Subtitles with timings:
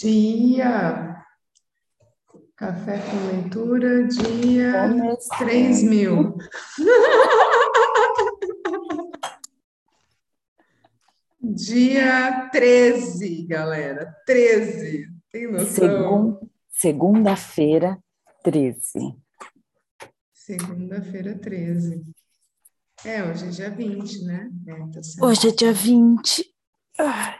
[0.00, 1.16] Dia.
[2.56, 5.38] Café com leitura, dia Comecei.
[5.38, 6.36] 3 mil.
[11.42, 14.14] Dia 13, galera.
[14.26, 15.08] 13.
[15.32, 15.66] Tem noção?
[15.66, 17.98] Segun- Segunda-feira,
[18.42, 19.14] 13.
[20.32, 22.02] Segunda-feira, 13.
[23.04, 24.50] É, hoje é dia 20, né?
[24.66, 25.26] É, tá.
[25.26, 26.44] Hoje é dia 20.
[26.98, 27.36] Ai,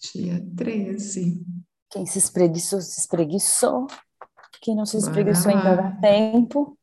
[0.00, 1.44] Dia 13.
[1.90, 3.86] Quem se espreguiçou, se espreguiçou.
[4.60, 6.78] Quem não se espreguiçou ainda dá tempo.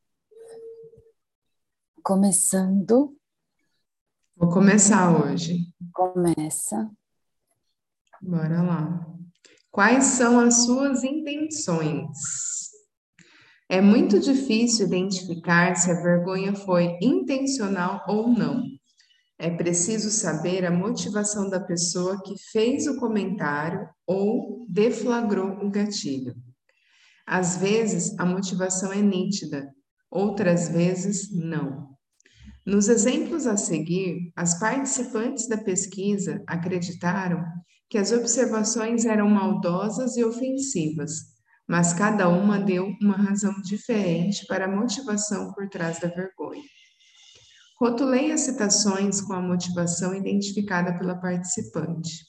[2.04, 3.16] Começando,
[4.36, 5.74] Vou começar hoje.
[5.94, 6.92] começa.
[8.22, 9.08] Bora lá.
[9.72, 12.10] Quais são as suas intenções?
[13.68, 18.64] É muito difícil identificar se a vergonha foi intencional ou não.
[19.38, 26.36] É preciso saber a motivação da pessoa que fez o comentário ou deflagrou o gatilho.
[27.28, 29.70] Às vezes, a motivação é nítida,
[30.10, 31.90] outras vezes, não.
[32.66, 37.44] Nos exemplos a seguir, as participantes da pesquisa acreditaram
[37.90, 41.12] que as observações eram maldosas e ofensivas,
[41.68, 46.64] mas cada uma deu uma razão diferente para a motivação por trás da vergonha.
[47.80, 52.26] Rotulei as citações com a motivação identificada pela participante.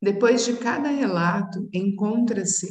[0.00, 2.66] Depois de cada relato, encontra-se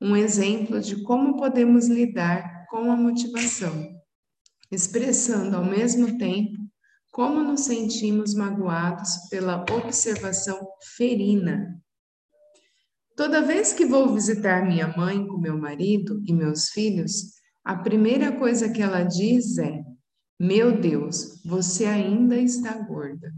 [0.00, 3.88] um exemplo de como podemos lidar com a motivação,
[4.72, 6.58] expressando ao mesmo tempo
[7.12, 10.58] como nos sentimos magoados pela observação
[10.96, 11.80] ferina.
[13.14, 18.32] Toda vez que vou visitar minha mãe com meu marido e meus filhos, a primeira
[18.32, 19.82] coisa que ela diz é:
[20.44, 23.32] Meu Deus, você ainda está gorda.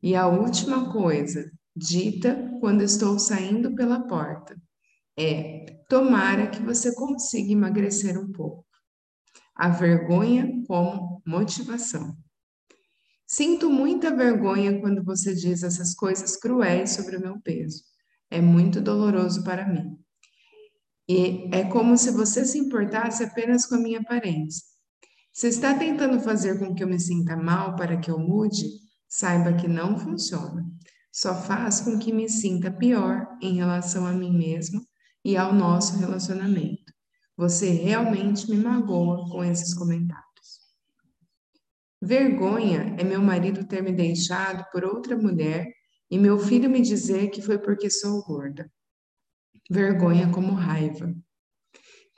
[0.00, 4.56] E a última coisa, dita quando estou saindo pela porta,
[5.18, 8.64] é: Tomara que você consiga emagrecer um pouco.
[9.52, 12.16] A vergonha como motivação.
[13.26, 17.82] Sinto muita vergonha quando você diz essas coisas cruéis sobre o meu peso.
[18.30, 19.98] É muito doloroso para mim.
[21.08, 24.69] E é como se você se importasse apenas com a minha aparência.
[25.32, 28.66] Se está tentando fazer com que eu me sinta mal para que eu mude,
[29.08, 30.64] saiba que não funciona.
[31.12, 34.80] Só faz com que me sinta pior em relação a mim mesmo
[35.24, 36.92] e ao nosso relacionamento.
[37.36, 40.20] Você realmente me magoa com esses comentários.
[42.02, 45.66] Vergonha é meu marido ter me deixado por outra mulher
[46.10, 48.70] e meu filho me dizer que foi porque sou gorda.
[49.70, 51.14] Vergonha como raiva.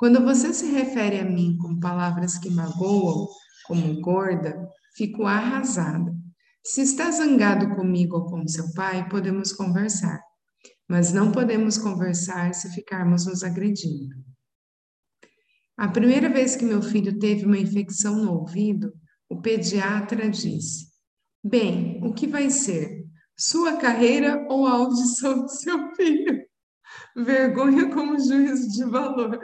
[0.03, 3.29] Quando você se refere a mim com palavras que magoam,
[3.69, 6.13] como gorda, fico arrasada.
[6.61, 10.21] Se está zangado comigo ou com seu pai, podemos conversar,
[10.89, 14.17] mas não podemos conversar se ficarmos nos agredindo.
[15.79, 18.93] A primeira vez que meu filho teve uma infecção no ouvido,
[19.29, 20.89] o pediatra disse:
[21.45, 23.05] Bem, o que vai ser?
[23.39, 26.45] Sua carreira ou a audição do seu filho?
[27.15, 29.39] Vergonha como juízo de valor.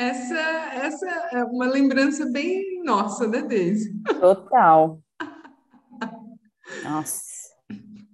[0.00, 0.40] Essa,
[0.76, 3.94] essa é uma lembrança bem nossa, né, Deise?
[4.18, 4.98] Total.
[6.82, 7.20] Nossa.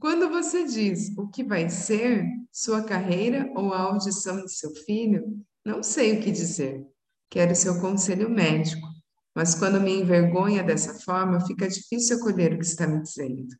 [0.00, 5.40] Quando você diz o que vai ser sua carreira ou a audição de seu filho,
[5.64, 6.84] não sei o que dizer.
[7.30, 8.88] Quero seu conselho médico,
[9.32, 13.54] mas quando me envergonha dessa forma, fica difícil acolher o que está me dizendo.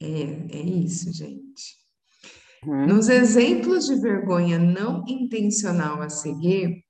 [0.00, 1.76] É, é isso, gente.
[2.66, 2.86] Uhum.
[2.86, 6.83] Nos exemplos de vergonha não intencional a seguir,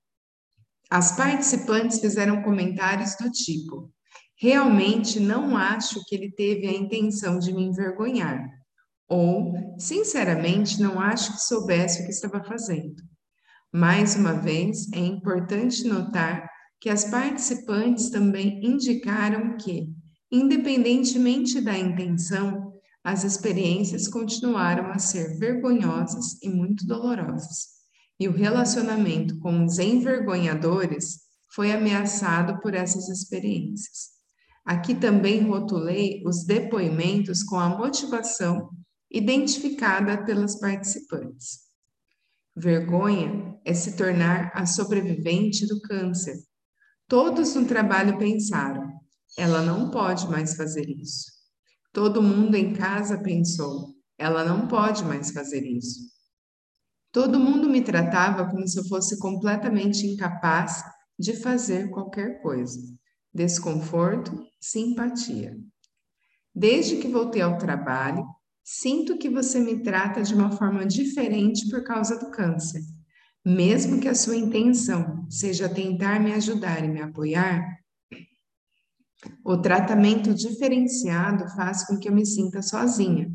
[0.94, 3.93] as participantes fizeram comentários do tipo:
[4.41, 8.49] Realmente não acho que ele teve a intenção de me envergonhar.
[9.09, 12.94] Ou, sinceramente, não acho que soubesse o que estava fazendo.
[13.72, 16.49] Mais uma vez, é importante notar
[16.81, 19.88] que as participantes também indicaram que,
[20.31, 22.72] independentemente da intenção,
[23.03, 27.73] as experiências continuaram a ser vergonhosas e muito dolorosas.
[28.19, 31.21] E o relacionamento com os envergonhadores
[31.55, 34.15] foi ameaçado por essas experiências.
[34.65, 38.71] Aqui também rotulei os depoimentos com a motivação
[39.11, 41.61] identificada pelas participantes.
[42.57, 46.37] Vergonha é se tornar a sobrevivente do câncer.
[47.09, 48.89] Todos no trabalho pensaram:
[49.37, 51.33] ela não pode mais fazer isso.
[51.93, 56.14] Todo mundo em casa pensou: ela não pode mais fazer isso.
[57.15, 60.84] Todo mundo me tratava como se eu fosse completamente incapaz
[61.19, 62.78] de fazer qualquer coisa.
[63.33, 65.57] Desconforto, simpatia.
[66.55, 68.22] Desde que voltei ao trabalho,
[68.66, 72.81] Sinto que você me trata de uma forma diferente por causa do câncer.
[73.45, 77.63] Mesmo que a sua intenção seja tentar me ajudar e me apoiar,
[79.45, 83.31] o tratamento diferenciado faz com que eu me sinta sozinha,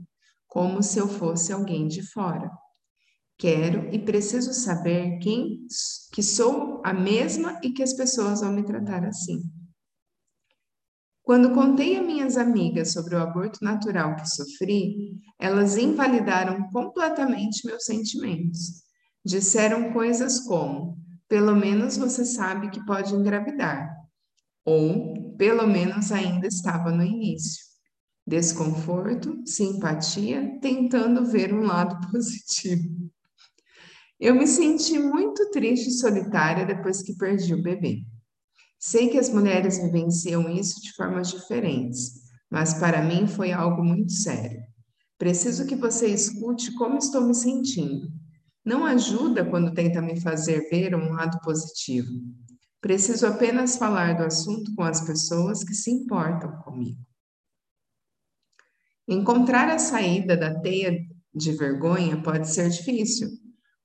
[0.47, 2.49] como se eu fosse alguém de fora.
[3.39, 5.65] Quero e preciso saber quem
[6.11, 9.41] que sou a mesma e que as pessoas vão me tratar assim.
[11.23, 17.85] Quando contei a minhas amigas sobre o aborto natural que sofri, elas invalidaram completamente meus
[17.85, 18.83] sentimentos.
[19.23, 20.97] Disseram coisas como:
[21.29, 23.89] pelo menos você sabe que pode engravidar,
[24.65, 27.63] ou pelo menos ainda estava no início.
[28.27, 33.09] Desconforto, simpatia, tentando ver um lado positivo.
[34.19, 38.03] Eu me senti muito triste e solitária depois que perdi o bebê.
[38.77, 44.11] Sei que as mulheres vivenciam isso de formas diferentes, mas para mim foi algo muito
[44.11, 44.59] sério.
[45.17, 48.07] Preciso que você escute como estou me sentindo.
[48.65, 52.09] Não ajuda quando tenta me fazer ver um lado positivo.
[52.81, 56.99] Preciso apenas falar do assunto com as pessoas que se importam comigo.
[59.07, 60.97] Encontrar a saída da teia
[61.33, 63.29] de vergonha pode ser difícil,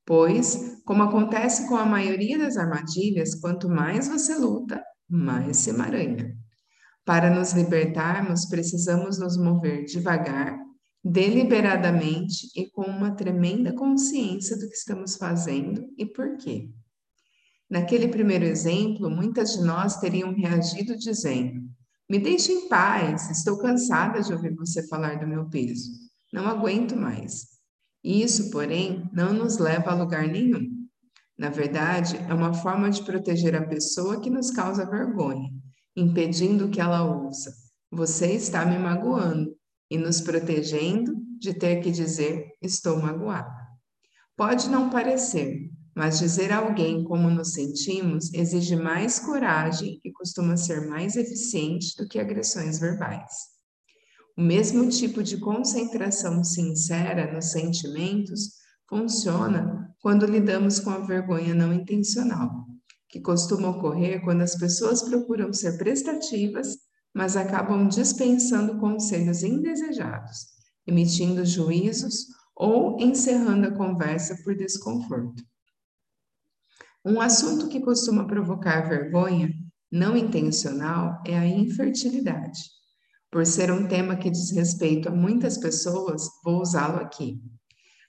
[0.07, 6.37] Pois, como acontece com a maioria das armadilhas, quanto mais você luta, mais se emaranha.
[7.05, 10.59] Para nos libertarmos, precisamos nos mover devagar,
[11.03, 16.71] deliberadamente e com uma tremenda consciência do que estamos fazendo e por quê.
[17.69, 21.63] Naquele primeiro exemplo, muitas de nós teriam reagido dizendo:
[22.09, 25.91] Me deixe em paz, estou cansada de ouvir você falar do meu peso,
[26.33, 27.54] não aguento mais.
[28.05, 30.87] Isso, porém, não nos leva a lugar nenhum.
[31.39, 35.49] Na verdade, é uma forma de proteger a pessoa que nos causa vergonha,
[35.97, 37.51] impedindo que ela ouça:
[37.91, 39.57] Você está me magoando,
[39.91, 43.51] e nos protegendo de ter que dizer: Estou magoada.
[44.37, 50.59] Pode não parecer, mas dizer a alguém como nos sentimos exige mais coragem e costuma
[50.59, 53.54] ser mais eficiente do que agressões verbais.
[54.37, 58.55] O mesmo tipo de concentração sincera nos sentimentos
[58.89, 62.67] funciona quando lidamos com a vergonha não intencional,
[63.09, 66.77] que costuma ocorrer quando as pessoas procuram ser prestativas,
[67.15, 70.47] mas acabam dispensando conselhos indesejados,
[70.85, 72.27] emitindo juízos
[72.57, 75.45] ou encerrando a conversa por desconforto.
[77.05, 79.49] Um assunto que costuma provocar vergonha
[79.93, 82.74] não intencional é a infertilidade.
[83.35, 87.43] Por ser um tema que diz respeito a muitas pessoas, vou usá-lo aqui.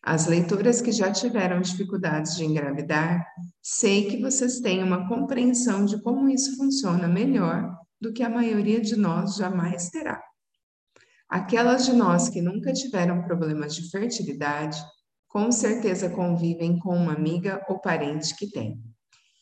[0.03, 3.25] As leitoras que já tiveram dificuldades de engravidar,
[3.59, 8.79] sei que vocês têm uma compreensão de como isso funciona melhor do que a maioria
[8.79, 10.21] de nós jamais terá.
[11.27, 14.79] Aquelas de nós que nunca tiveram problemas de fertilidade,
[15.27, 18.79] com certeza convivem com uma amiga ou parente que tem.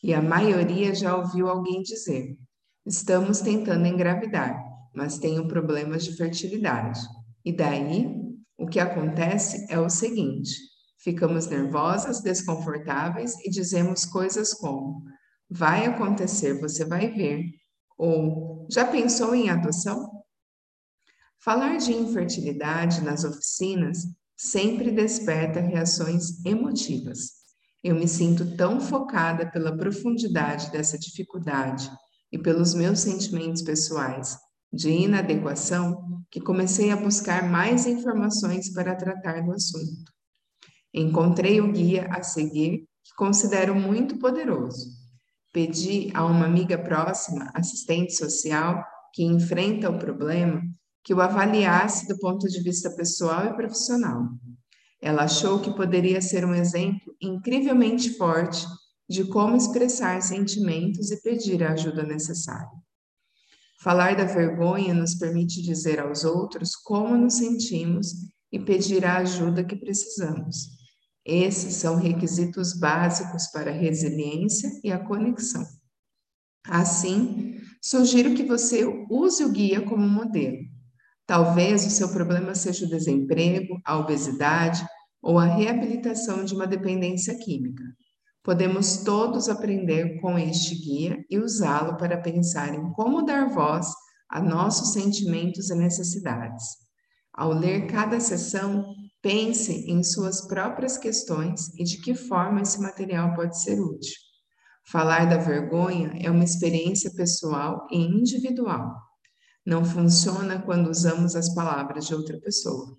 [0.02, 2.38] E a maioria já ouviu alguém dizer:
[2.86, 7.00] estamos tentando engravidar mas tenho problemas de fertilidade.
[7.44, 8.08] E daí,
[8.56, 10.52] o que acontece é o seguinte:
[10.98, 15.02] ficamos nervosas, desconfortáveis e dizemos coisas como:
[15.50, 17.44] vai acontecer, você vai ver,
[17.98, 20.10] ou já pensou em adoção?
[21.44, 23.98] Falar de infertilidade nas oficinas
[24.36, 27.44] sempre desperta reações emotivas.
[27.82, 31.90] Eu me sinto tão focada pela profundidade dessa dificuldade
[32.32, 34.38] e pelos meus sentimentos pessoais
[34.74, 40.12] de inadequação que comecei a buscar mais informações para tratar do assunto.
[40.92, 44.90] Encontrei o guia a seguir, que considero muito poderoso.
[45.52, 50.60] Pedi a uma amiga próxima, assistente social, que enfrenta o problema,
[51.04, 54.28] que o avaliasse do ponto de vista pessoal e profissional.
[55.00, 58.66] Ela achou que poderia ser um exemplo incrivelmente forte
[59.08, 62.70] de como expressar sentimentos e pedir a ajuda necessária.
[63.84, 68.14] Falar da vergonha nos permite dizer aos outros como nos sentimos
[68.50, 70.70] e pedir a ajuda que precisamos.
[71.22, 75.62] Esses são requisitos básicos para a resiliência e a conexão.
[76.66, 80.64] Assim, sugiro que você use o guia como modelo.
[81.26, 84.82] Talvez o seu problema seja o desemprego, a obesidade
[85.20, 87.84] ou a reabilitação de uma dependência química.
[88.44, 93.86] Podemos todos aprender com este guia e usá-lo para pensar em como dar voz
[94.28, 96.62] a nossos sentimentos e necessidades.
[97.32, 98.84] Ao ler cada sessão,
[99.22, 104.12] pense em suas próprias questões e de que forma esse material pode ser útil.
[104.90, 108.94] Falar da vergonha é uma experiência pessoal e individual.
[109.64, 112.94] Não funciona quando usamos as palavras de outra pessoa.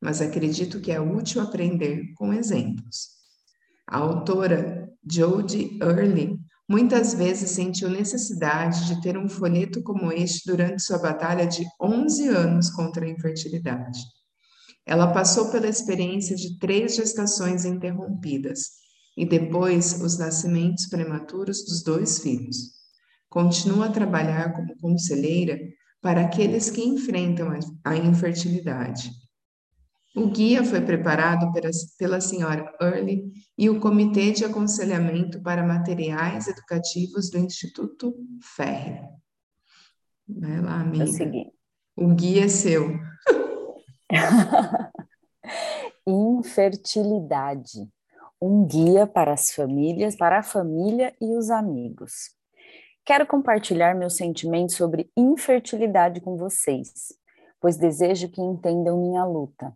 [0.00, 3.17] mas acredito que é útil aprender com exemplos.
[3.90, 10.82] A autora Jodie Early muitas vezes sentiu necessidade de ter um folheto como este durante
[10.82, 13.98] sua batalha de 11 anos contra a infertilidade.
[14.84, 18.72] Ela passou pela experiência de três gestações interrompidas
[19.16, 22.74] e depois os nascimentos prematuros dos dois filhos.
[23.30, 25.58] Continua a trabalhar como conselheira
[26.02, 27.48] para aqueles que enfrentam
[27.84, 29.10] a infertilidade.
[30.18, 31.52] O guia foi preparado
[31.96, 39.00] pela, senhora Early e o Comitê de Aconselhamento para Materiais Educativos do Instituto Ferre.
[40.28, 41.04] Vai lá, amiga.
[41.96, 42.98] O guia é seu.
[46.04, 47.88] Infertilidade.
[48.42, 52.34] Um guia para as famílias, para a família e os amigos.
[53.04, 57.14] Quero compartilhar meus sentimentos sobre infertilidade com vocês,
[57.60, 59.72] pois desejo que entendam minha luta.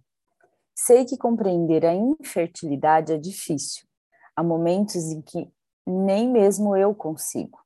[0.74, 3.86] Sei que compreender a infertilidade é difícil.
[4.34, 5.52] Há momentos em que
[5.86, 7.62] nem mesmo eu consigo.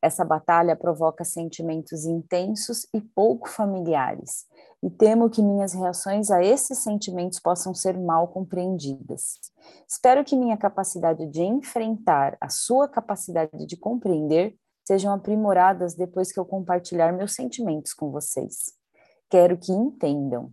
[0.00, 4.46] Essa batalha provoca sentimentos intensos e pouco familiares,
[4.82, 9.40] e temo que minhas reações a esses sentimentos possam ser mal compreendidas.
[9.88, 14.54] Espero que minha capacidade de enfrentar a sua capacidade de compreender
[14.86, 18.74] sejam aprimoradas depois que eu compartilhar meus sentimentos com vocês.
[19.28, 20.52] Quero que entendam.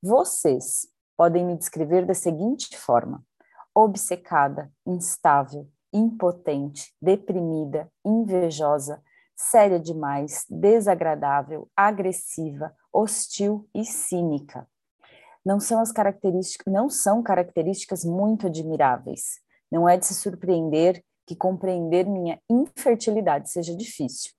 [0.00, 0.86] Vocês
[1.20, 3.22] podem me descrever da seguinte forma:
[3.74, 9.02] obcecada, instável, impotente, deprimida, invejosa,
[9.36, 14.66] séria demais, desagradável, agressiva, hostil e cínica.
[15.44, 19.40] Não são as características, não são características muito admiráveis.
[19.70, 24.32] Não é de se surpreender que compreender minha infertilidade seja difícil.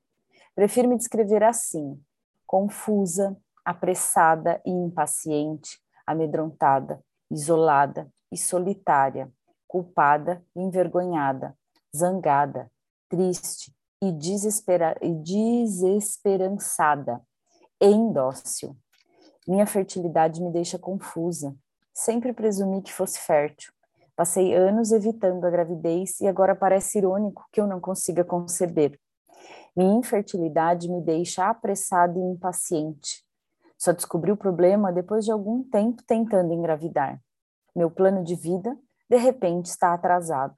[0.55, 2.01] Prefiro me descrever assim:
[2.47, 5.79] confusa, apressada e impaciente,
[6.11, 9.31] amedrontada, isolada e solitária,
[9.67, 11.55] culpada e envergonhada,
[11.95, 12.71] zangada,
[13.09, 17.21] triste e, desespera e desesperançada,
[17.79, 18.75] e indócil.
[19.47, 21.55] Minha fertilidade me deixa confusa.
[21.93, 23.73] Sempre presumi que fosse fértil.
[24.15, 28.99] Passei anos evitando a gravidez e agora parece irônico que eu não consiga conceber.
[29.75, 33.25] Minha infertilidade me deixa apressada e impaciente.
[33.81, 37.19] Só descobri o problema depois de algum tempo tentando engravidar.
[37.75, 38.77] Meu plano de vida,
[39.09, 40.53] de repente, está atrasado.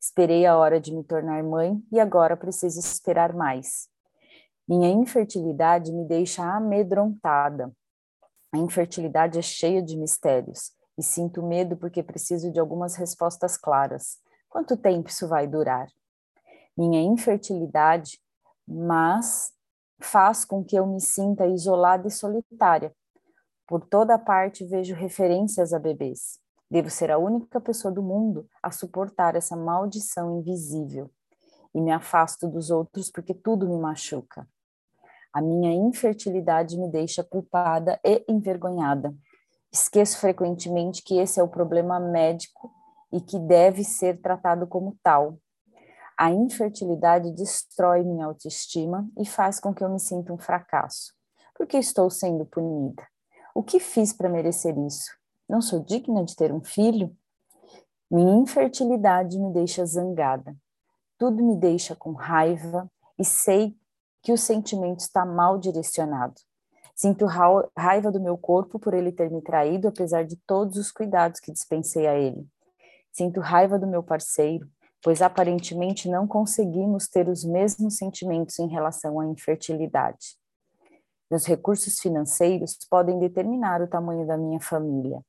[0.00, 3.88] Esperei a hora de me tornar mãe e agora preciso esperar mais.
[4.68, 7.72] Minha infertilidade me deixa amedrontada.
[8.52, 14.20] A infertilidade é cheia de mistérios e sinto medo porque preciso de algumas respostas claras.
[14.48, 15.88] Quanto tempo isso vai durar?
[16.76, 18.20] Minha infertilidade,
[18.64, 19.52] mas
[20.00, 22.94] faz com que eu me sinta isolada e solitária.
[23.66, 26.40] Por toda parte vejo referências a bebês.
[26.70, 31.10] Devo ser a única pessoa do mundo a suportar essa maldição invisível.
[31.74, 34.48] E me afasto dos outros porque tudo me machuca.
[35.32, 39.14] A minha infertilidade me deixa culpada e envergonhada.
[39.72, 42.72] Esqueço frequentemente que esse é o problema médico
[43.12, 45.38] e que deve ser tratado como tal,
[46.20, 51.14] a infertilidade destrói minha autoestima e faz com que eu me sinta um fracasso.
[51.54, 53.02] Porque estou sendo punida.
[53.54, 55.10] O que fiz para merecer isso?
[55.48, 57.16] Não sou digna de ter um filho?
[58.10, 60.54] Minha infertilidade me deixa zangada.
[61.16, 62.86] Tudo me deixa com raiva
[63.18, 63.74] e sei
[64.22, 66.34] que o sentimento está mal direcionado.
[66.94, 67.24] Sinto
[67.74, 71.50] raiva do meu corpo por ele ter me traído, apesar de todos os cuidados que
[71.50, 72.46] dispensei a ele.
[73.10, 74.68] Sinto raiva do meu parceiro,
[75.02, 80.38] pois aparentemente não conseguimos ter os mesmos sentimentos em relação à infertilidade.
[81.30, 85.20] Meus recursos financeiros podem determinar o tamanho da minha família.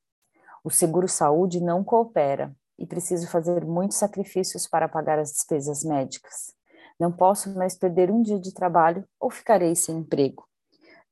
[0.64, 6.52] O seguro-saúde não coopera e preciso fazer muitos sacrifícios para pagar as despesas médicas.
[6.98, 10.44] Não posso mais perder um dia de trabalho ou ficarei sem emprego.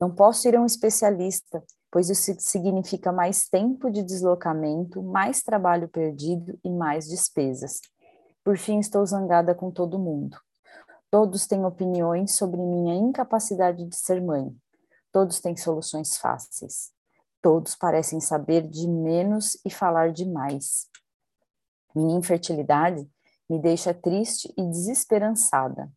[0.00, 5.88] Não posso ir a um especialista, pois isso significa mais tempo de deslocamento, mais trabalho
[5.88, 7.80] perdido e mais despesas.
[8.42, 10.40] Por fim, estou zangada com todo mundo.
[11.10, 14.56] Todos têm opiniões sobre minha incapacidade de ser mãe.
[15.12, 16.90] Todos têm soluções fáceis.
[17.42, 20.88] Todos parecem saber de menos e falar demais.
[21.94, 23.06] Minha infertilidade
[23.48, 25.92] me deixa triste e desesperançada.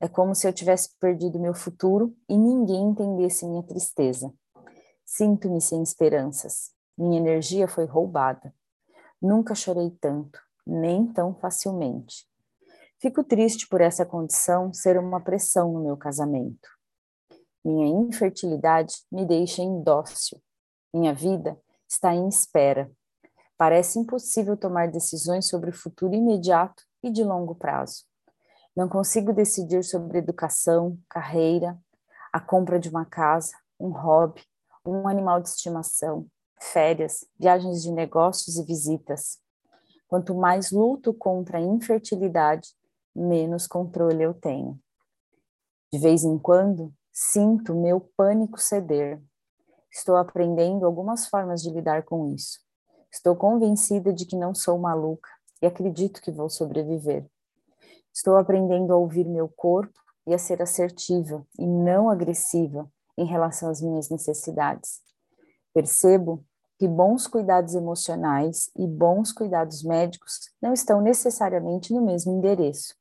[0.00, 4.32] É como se eu tivesse perdido meu futuro e ninguém entendesse minha tristeza.
[5.04, 6.72] Sinto-me sem esperanças.
[6.96, 8.54] Minha energia foi roubada.
[9.20, 12.26] Nunca chorei tanto nem tão facilmente.
[13.00, 16.68] Fico triste por essa condição ser uma pressão no meu casamento.
[17.64, 20.40] Minha infertilidade me deixa indócil.
[20.94, 22.90] Minha vida está em espera.
[23.56, 28.04] Parece impossível tomar decisões sobre o futuro imediato e de longo prazo.
[28.74, 31.78] Não consigo decidir sobre educação, carreira,
[32.32, 34.42] a compra de uma casa, um hobby,
[34.86, 36.26] um animal de estimação,
[36.60, 39.41] férias, viagens de negócios e visitas.
[40.12, 42.68] Quanto mais luto contra a infertilidade,
[43.16, 44.78] menos controle eu tenho.
[45.90, 49.22] De vez em quando, sinto meu pânico ceder.
[49.90, 52.60] Estou aprendendo algumas formas de lidar com isso.
[53.10, 55.30] Estou convencida de que não sou maluca
[55.62, 57.26] e acredito que vou sobreviver.
[58.12, 63.70] Estou aprendendo a ouvir meu corpo e a ser assertiva e não agressiva em relação
[63.70, 65.00] às minhas necessidades.
[65.72, 66.44] Percebo
[66.82, 72.96] que bons cuidados emocionais e bons cuidados médicos não estão necessariamente no mesmo endereço.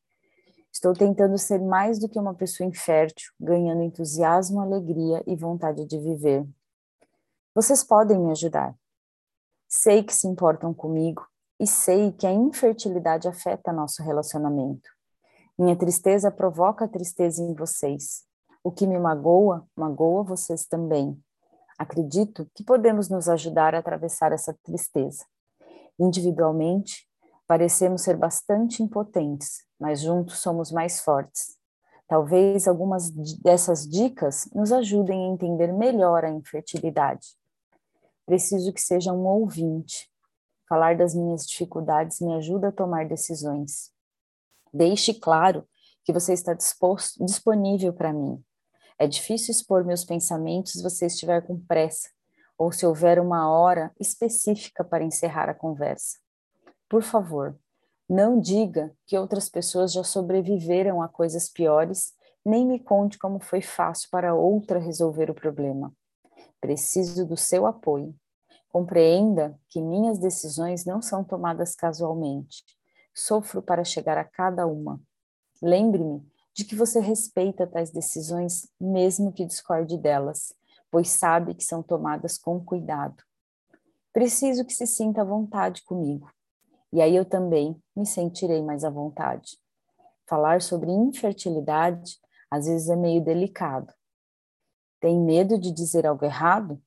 [0.72, 5.98] Estou tentando ser mais do que uma pessoa infértil, ganhando entusiasmo, alegria e vontade de
[5.98, 6.48] viver.
[7.56, 8.76] Vocês podem me ajudar.
[9.68, 11.26] Sei que se importam comigo
[11.60, 14.92] e sei que a infertilidade afeta nosso relacionamento.
[15.58, 18.28] Minha tristeza provoca tristeza em vocês.
[18.64, 21.20] O que me magoa, magoa vocês também.
[21.82, 25.26] Acredito que podemos nos ajudar a atravessar essa tristeza.
[26.00, 27.10] Individualmente,
[27.48, 31.58] parecemos ser bastante impotentes, mas juntos somos mais fortes.
[32.08, 33.10] Talvez algumas
[33.42, 37.30] dessas dicas nos ajudem a entender melhor a infertilidade.
[38.28, 40.08] Preciso que seja um ouvinte.
[40.70, 43.92] Falar das minhas dificuldades me ajuda a tomar decisões.
[44.72, 45.68] Deixe claro
[46.06, 48.40] que você está disposto, disponível para mim.
[49.02, 52.08] É difícil expor meus pensamentos se você estiver com pressa
[52.56, 56.20] ou se houver uma hora específica para encerrar a conversa.
[56.88, 57.58] Por favor,
[58.08, 62.14] não diga que outras pessoas já sobreviveram a coisas piores,
[62.46, 65.92] nem me conte como foi fácil para outra resolver o problema.
[66.60, 68.16] Preciso do seu apoio.
[68.70, 72.64] Compreenda que minhas decisões não são tomadas casualmente.
[73.16, 75.02] Sofro para chegar a cada uma.
[75.60, 80.54] Lembre-me de que você respeita tais decisões, mesmo que discorde delas,
[80.90, 83.24] pois sabe que são tomadas com cuidado.
[84.12, 86.30] Preciso que se sinta à vontade comigo,
[86.92, 89.58] e aí eu também me sentirei mais à vontade.
[90.28, 93.94] Falar sobre infertilidade às vezes é meio delicado.
[95.00, 96.82] Tem medo de dizer algo errado?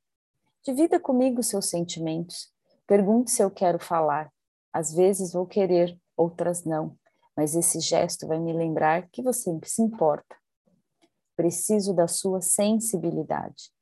[0.63, 2.53] Divida comigo seus sentimentos.
[2.87, 4.31] Pergunte se eu quero falar.
[4.71, 6.97] Às vezes vou querer, outras não
[7.37, 10.37] mas esse gesto vai me lembrar que você se importa.
[11.37, 13.73] Preciso da sua sensibilidade.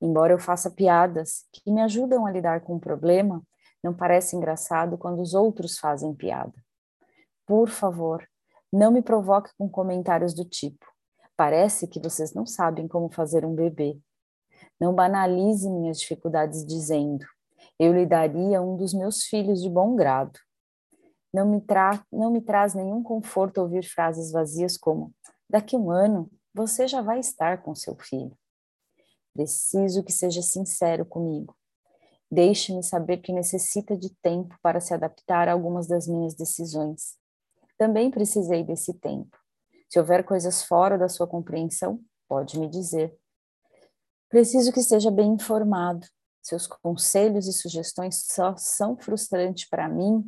[0.00, 3.42] Embora eu faça piadas que me ajudam a lidar com o problema,
[3.82, 6.54] não parece engraçado quando os outros fazem piada.
[7.46, 8.26] Por favor,
[8.72, 10.84] não me provoque com comentários do tipo:
[11.36, 13.98] parece que vocês não sabem como fazer um bebê.
[14.80, 17.24] Não banalize minhas dificuldades dizendo:
[17.78, 20.38] eu lhe daria um dos meus filhos de bom grado.
[21.32, 25.14] Não me, tra não me traz nenhum conforto ouvir frases vazias como:
[25.48, 28.36] daqui um ano você já vai estar com seu filho.
[29.34, 31.54] Preciso que seja sincero comigo.
[32.30, 37.16] Deixe-me saber que necessita de tempo para se adaptar a algumas das minhas decisões.
[37.76, 39.36] Também precisei desse tempo.
[39.88, 43.16] Se houver coisas fora da sua compreensão, pode me dizer.
[44.28, 46.06] Preciso que esteja bem informado.
[46.42, 50.24] Seus conselhos e sugestões só são frustrantes para mim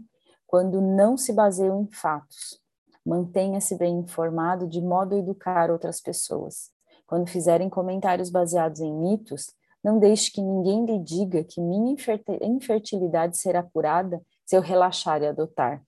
[0.49, 2.59] quando não se baseiam em fatos.
[3.05, 6.71] Mantenha-se bem informado de modo a educar outras pessoas.
[7.07, 9.53] Quando fizerem comentários baseados em mitos,
[9.85, 11.95] não deixe que ninguém lhe diga que minha
[12.43, 15.85] infertilidade será curada se eu relaxar e adotar.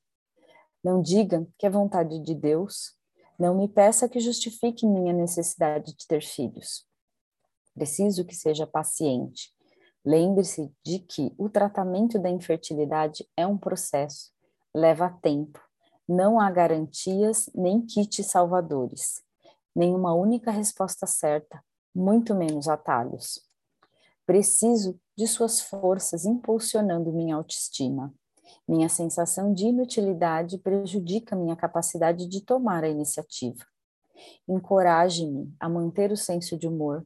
[0.84, 2.94] Não diga que é vontade de Deus.
[3.38, 6.86] Não me peça que justifique minha necessidade de ter filhos.
[7.74, 9.54] Preciso que seja paciente.
[10.04, 14.30] Lembre-se de que o tratamento da infertilidade é um processo
[14.74, 15.60] leva tempo.
[16.08, 19.22] Não há garantias nem kits salvadores.
[19.74, 21.62] Nenhuma única resposta certa,
[21.94, 23.40] muito menos atalhos.
[24.26, 28.12] Preciso de suas forças impulsionando minha autoestima.
[28.66, 33.64] Minha sensação de inutilidade prejudica minha capacidade de tomar a iniciativa.
[34.48, 37.04] Encoraje-me a manter o senso de humor,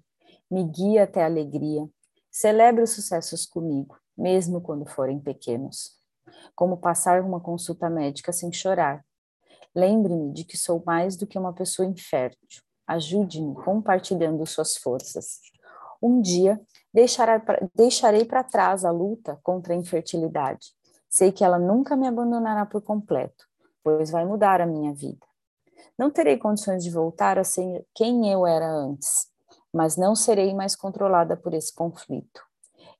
[0.51, 1.89] me guie até a alegria,
[2.31, 6.04] celebre os sucessos comigo, mesmo quando forem pequenos
[6.55, 9.05] como passar uma consulta médica sem chorar.
[9.75, 12.63] Lembre-me de que sou mais do que uma pessoa infértil.
[12.87, 15.41] Ajude-me compartilhando suas forças.
[16.03, 16.61] Um dia
[17.75, 20.69] deixarei para trás a luta contra a infertilidade.
[21.09, 23.47] Sei que ela nunca me abandonará por completo,
[23.83, 25.27] pois vai mudar a minha vida.
[25.97, 29.29] Não terei condições de voltar a ser quem eu era antes,
[29.73, 32.43] mas não serei mais controlada por esse conflito.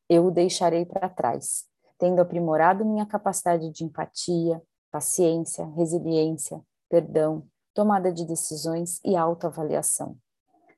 [0.09, 1.65] eu o deixarei para trás,
[1.99, 10.17] tendo aprimorado minha capacidade de empatia, paciência, resiliência, perdão, tomada de decisões e autoavaliação.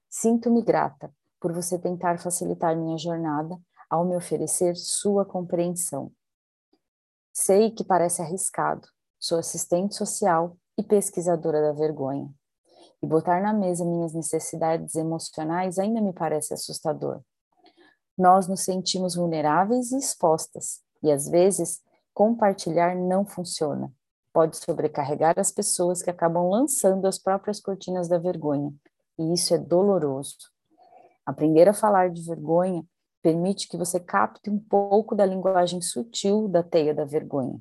[0.08, 6.10] Sinto-me grata por você tentar facilitar minha jornada ao me oferecer sua compreensão.
[7.32, 12.32] Sei que parece arriscado, sou assistente social e pesquisadora da vergonha.
[13.02, 17.20] E botar na mesa minhas necessidades emocionais ainda me parece assustador.
[18.16, 21.80] Nós nos sentimos vulneráveis e expostas, e às vezes
[22.12, 23.92] compartilhar não funciona.
[24.32, 28.72] Pode sobrecarregar as pessoas que acabam lançando as próprias cortinas da vergonha,
[29.18, 30.50] e isso é doloroso.
[31.24, 32.84] Aprender a falar de vergonha
[33.22, 37.60] permite que você capte um pouco da linguagem sutil da teia da vergonha.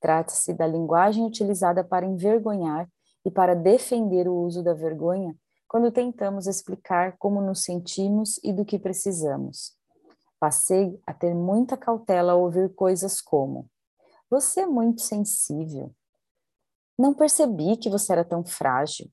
[0.00, 2.88] Trata-se da linguagem utilizada para envergonhar
[3.24, 5.34] e para defender o uso da vergonha
[5.68, 9.75] quando tentamos explicar como nos sentimos e do que precisamos.
[10.46, 13.68] Passei a ter muita cautela ao ouvir coisas como:
[14.30, 15.92] Você é muito sensível.
[16.96, 19.10] Não percebi que você era tão frágil.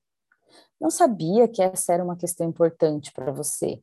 [0.80, 3.82] Não sabia que essa era uma questão importante para você.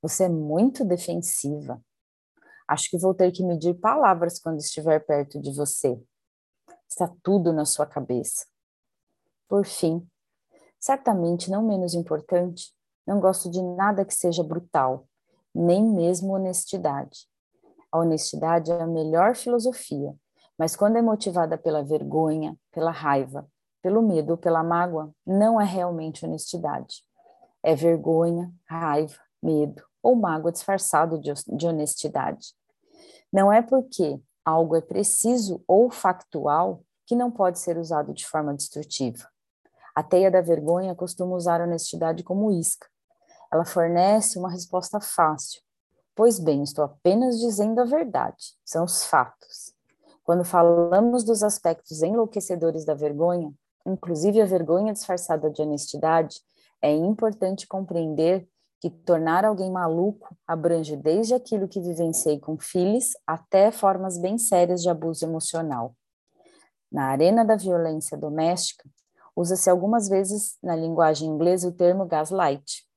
[0.00, 1.82] Você é muito defensiva.
[2.68, 6.00] Acho que vou ter que medir palavras quando estiver perto de você.
[6.88, 8.46] Está tudo na sua cabeça.
[9.48, 10.08] Por fim,
[10.78, 12.72] certamente não menos importante,
[13.04, 15.07] não gosto de nada que seja brutal,
[15.58, 17.26] nem mesmo honestidade.
[17.90, 20.14] A honestidade é a melhor filosofia,
[20.56, 23.46] mas quando é motivada pela vergonha, pela raiva,
[23.82, 27.02] pelo medo pela mágoa, não é realmente honestidade.
[27.62, 32.54] É vergonha, raiva, medo ou mágoa disfarçado de honestidade.
[33.32, 38.54] Não é porque algo é preciso ou factual que não pode ser usado de forma
[38.54, 39.28] destrutiva.
[39.94, 42.86] A teia da vergonha costuma usar a honestidade como isca.
[43.52, 45.60] Ela fornece uma resposta fácil.
[46.14, 49.72] Pois bem, estou apenas dizendo a verdade, são os fatos.
[50.24, 53.52] Quando falamos dos aspectos enlouquecedores da vergonha,
[53.86, 56.40] inclusive a vergonha disfarçada de honestidade,
[56.82, 58.46] é importante compreender
[58.80, 64.82] que tornar alguém maluco abrange desde aquilo que vivenciei com filhos até formas bem sérias
[64.82, 65.94] de abuso emocional.
[66.90, 68.88] Na arena da violência doméstica,
[69.34, 72.87] usa-se algumas vezes na linguagem inglesa o termo gaslight.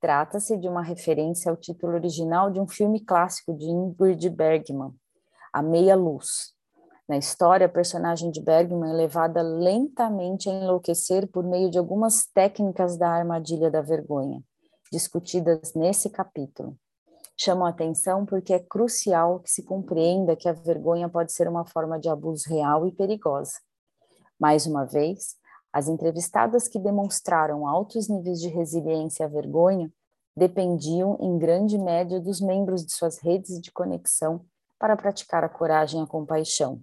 [0.00, 4.94] Trata-se de uma referência ao título original de um filme clássico de Ingrid Bergman,
[5.52, 6.54] A Meia Luz.
[7.08, 12.26] Na história, a personagem de Bergman é levada lentamente a enlouquecer por meio de algumas
[12.26, 14.42] técnicas da armadilha da vergonha
[14.90, 16.76] discutidas nesse capítulo.
[17.36, 21.64] Chamo a atenção porque é crucial que se compreenda que a vergonha pode ser uma
[21.64, 23.52] forma de abuso real e perigosa.
[24.38, 25.36] Mais uma vez,
[25.72, 29.92] as entrevistadas que demonstraram altos níveis de resiliência à vergonha
[30.36, 34.44] dependiam, em grande média, dos membros de suas redes de conexão
[34.78, 36.80] para praticar a coragem e a compaixão.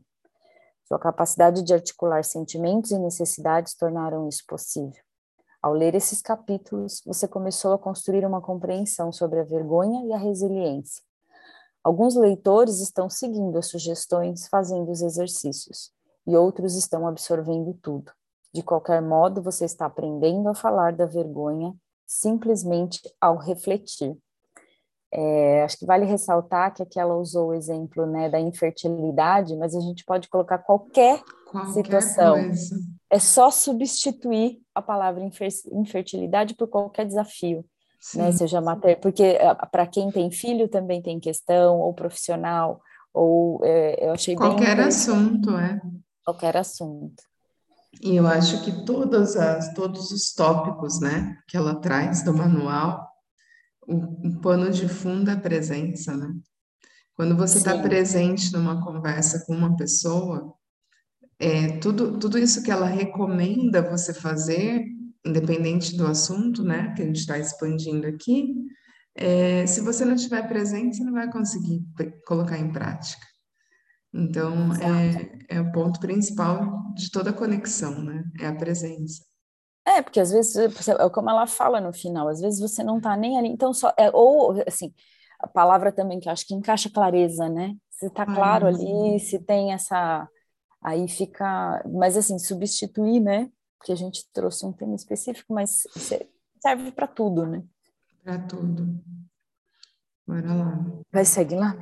[0.87, 5.01] Sua capacidade de articular sentimentos e necessidades tornaram isso possível.
[5.61, 10.17] Ao ler esses capítulos, você começou a construir uma compreensão sobre a vergonha e a
[10.17, 11.01] resiliência.
[11.83, 15.91] Alguns leitores estão seguindo as sugestões, fazendo os exercícios,
[16.27, 18.11] e outros estão absorvendo tudo.
[18.55, 21.73] De qualquer modo, você está aprendendo a falar da vergonha
[22.07, 24.15] simplesmente ao refletir.
[25.11, 29.75] É, acho que vale ressaltar que aqui ela usou o exemplo né, da infertilidade, mas
[29.75, 32.35] a gente pode colocar qualquer, qualquer situação.
[32.35, 32.75] Coisa.
[33.09, 35.21] É só substituir a palavra
[35.73, 37.65] infertilidade por qualquer desafio,
[38.13, 38.31] né?
[38.31, 42.79] Seja mater, porque eh, para quem tem filho também tem questão, ou profissional,
[43.13, 45.81] ou é, eu achei qualquer assunto, é
[46.23, 47.21] qualquer assunto.
[48.01, 53.07] E eu acho que todas as todos os tópicos, né, que ela traz do manual,
[53.87, 56.33] o, o pano de fundo é a presença, né?
[57.15, 60.53] Quando você está presente numa conversa com uma pessoa,
[61.39, 64.83] é, tudo, tudo isso que ela recomenda você fazer,
[65.25, 68.53] independente do assunto, né, que a gente está expandindo aqui,
[69.15, 71.81] é, se você não estiver presente, você não vai conseguir
[72.27, 73.25] colocar em prática.
[74.15, 78.23] Então, é, é o ponto principal de toda conexão, né?
[78.39, 79.23] É a presença.
[79.85, 83.15] É, porque às vezes, é como ela fala no final, às vezes você não está
[83.15, 84.91] nem ali, então só, é, ou assim,
[85.39, 87.75] a palavra também que eu acho que encaixa clareza, né?
[87.91, 90.27] Se está claro ali, se tem essa
[90.85, 93.51] Aí fica, mas assim, substituir, né?
[93.79, 95.81] Porque a gente trouxe um tema específico, mas
[96.61, 97.63] serve para tudo, né?
[98.23, 99.03] Para tudo.
[100.27, 100.85] Bora lá.
[101.11, 101.75] Vai seguir lá?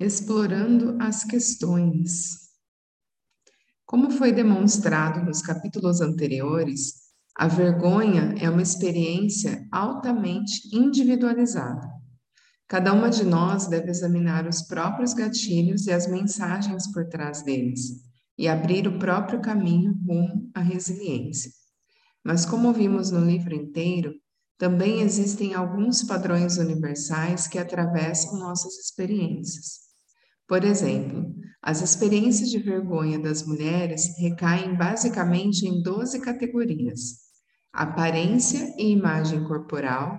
[0.00, 2.50] Explorando as questões.
[3.84, 11.88] Como foi demonstrado nos capítulos anteriores, a vergonha é uma experiência altamente individualizada.
[12.68, 17.80] Cada uma de nós deve examinar os próprios gatilhos e as mensagens por trás deles
[18.38, 21.50] e abrir o próprio caminho rumo à resiliência.
[22.22, 24.14] Mas, como vimos no livro inteiro,
[24.56, 29.87] também existem alguns padrões universais que atravessam nossas experiências.
[30.48, 31.30] Por exemplo,
[31.62, 37.18] as experiências de vergonha das mulheres recaem basicamente em 12 categorias:
[37.70, 40.18] aparência e imagem corporal,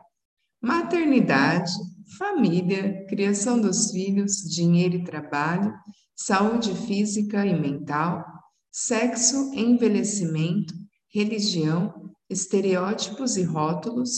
[0.62, 1.72] maternidade,
[2.20, 5.74] família, criação dos filhos, dinheiro e trabalho,
[6.16, 8.24] saúde física e mental,
[8.72, 10.76] sexo, envelhecimento,
[11.12, 14.12] religião, estereótipos e rótulos,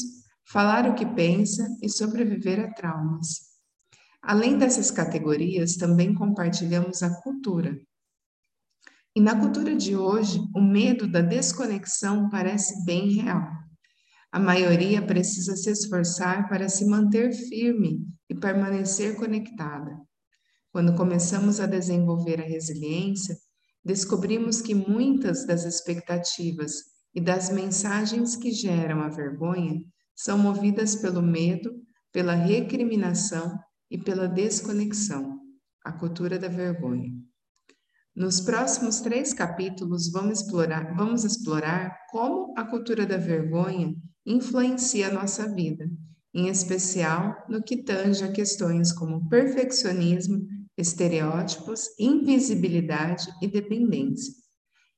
[0.43, 3.51] falar o que pensa e sobreviver a traumas.
[4.21, 7.79] Além dessas categorias, também compartilhamos a cultura.
[9.15, 13.45] E na cultura de hoje, o medo da desconexão parece bem real.
[14.31, 19.91] A maioria precisa se esforçar para se manter firme e permanecer conectada.
[20.71, 23.36] Quando começamos a desenvolver a resiliência,
[23.84, 26.75] descobrimos que muitas das expectativas
[27.13, 29.81] e das mensagens que geram a vergonha
[30.15, 31.73] são movidas pelo medo,
[32.13, 33.60] pela recriminação
[33.91, 35.38] e pela desconexão,
[35.84, 37.12] a cultura da vergonha.
[38.15, 43.93] Nos próximos três capítulos, vamos explorar, vamos explorar como a cultura da vergonha
[44.25, 45.89] influencia a nossa vida,
[46.34, 54.34] em especial no que tange a questões como perfeccionismo, estereótipos, invisibilidade e dependência.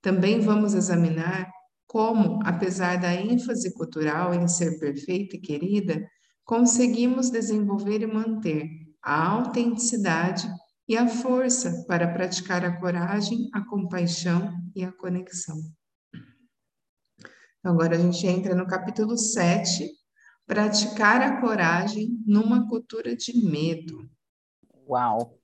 [0.02, 1.52] Também vamos examinar
[1.88, 6.04] como, apesar da ênfase cultural em ser perfeita e querida,
[6.44, 10.48] conseguimos desenvolver e manter a autenticidade
[10.88, 15.58] e a força para praticar a coragem, a compaixão e a conexão.
[17.60, 19.90] Então, agora a gente entra no capítulo 7,
[20.46, 24.10] praticar a coragem numa cultura de medo.
[24.88, 25.40] Uau!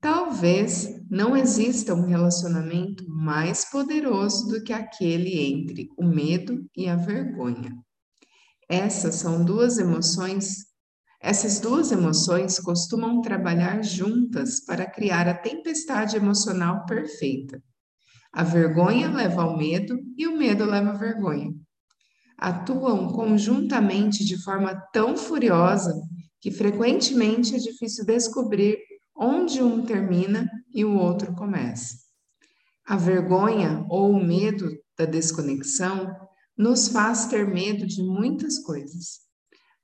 [0.00, 6.96] Talvez não exista um relacionamento mais poderoso do que aquele entre o medo e a
[6.96, 7.72] vergonha.
[8.68, 10.71] Essas são duas emoções,
[11.22, 17.62] essas duas emoções costumam trabalhar juntas para criar a tempestade emocional perfeita.
[18.32, 21.54] A vergonha leva ao medo e o medo leva à vergonha.
[22.36, 25.94] Atuam conjuntamente de forma tão furiosa
[26.40, 28.78] que frequentemente é difícil descobrir
[29.16, 31.94] onde um termina e o outro começa.
[32.84, 36.12] A vergonha ou o medo da desconexão
[36.58, 39.21] nos faz ter medo de muitas coisas.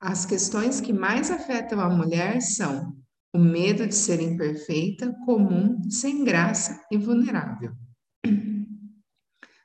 [0.00, 2.96] As questões que mais afetam a mulher são
[3.34, 7.72] o medo de ser imperfeita, comum, sem graça e vulnerável.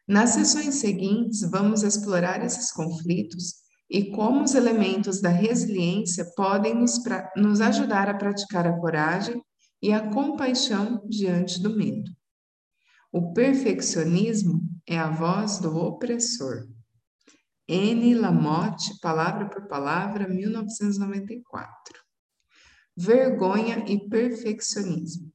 [0.08, 3.54] Nas sessões seguintes, vamos explorar esses conflitos
[3.89, 7.00] e como os elementos da resiliência podem nos,
[7.38, 9.39] nos ajudar a praticar a coragem
[9.82, 12.12] e a compaixão diante do medo.
[13.12, 16.67] O perfeccionismo é a voz do opressor.
[17.67, 18.15] N.
[18.15, 22.04] Lamotte, palavra por palavra, 1994.
[22.95, 25.32] Vergonha e perfeccionismo.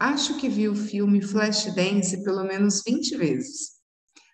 [0.00, 3.74] Acho que vi o filme Flashdance pelo menos 20 vezes.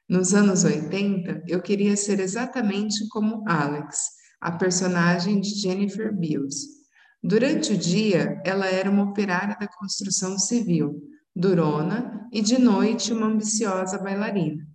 [0.08, 3.98] Nos anos 80, eu queria ser exatamente como Alex,
[4.40, 6.80] a personagem de Jennifer Beals.
[7.22, 10.98] Durante o dia, ela era uma operária da construção civil,
[11.36, 14.66] durona e de noite uma ambiciosa bailarina.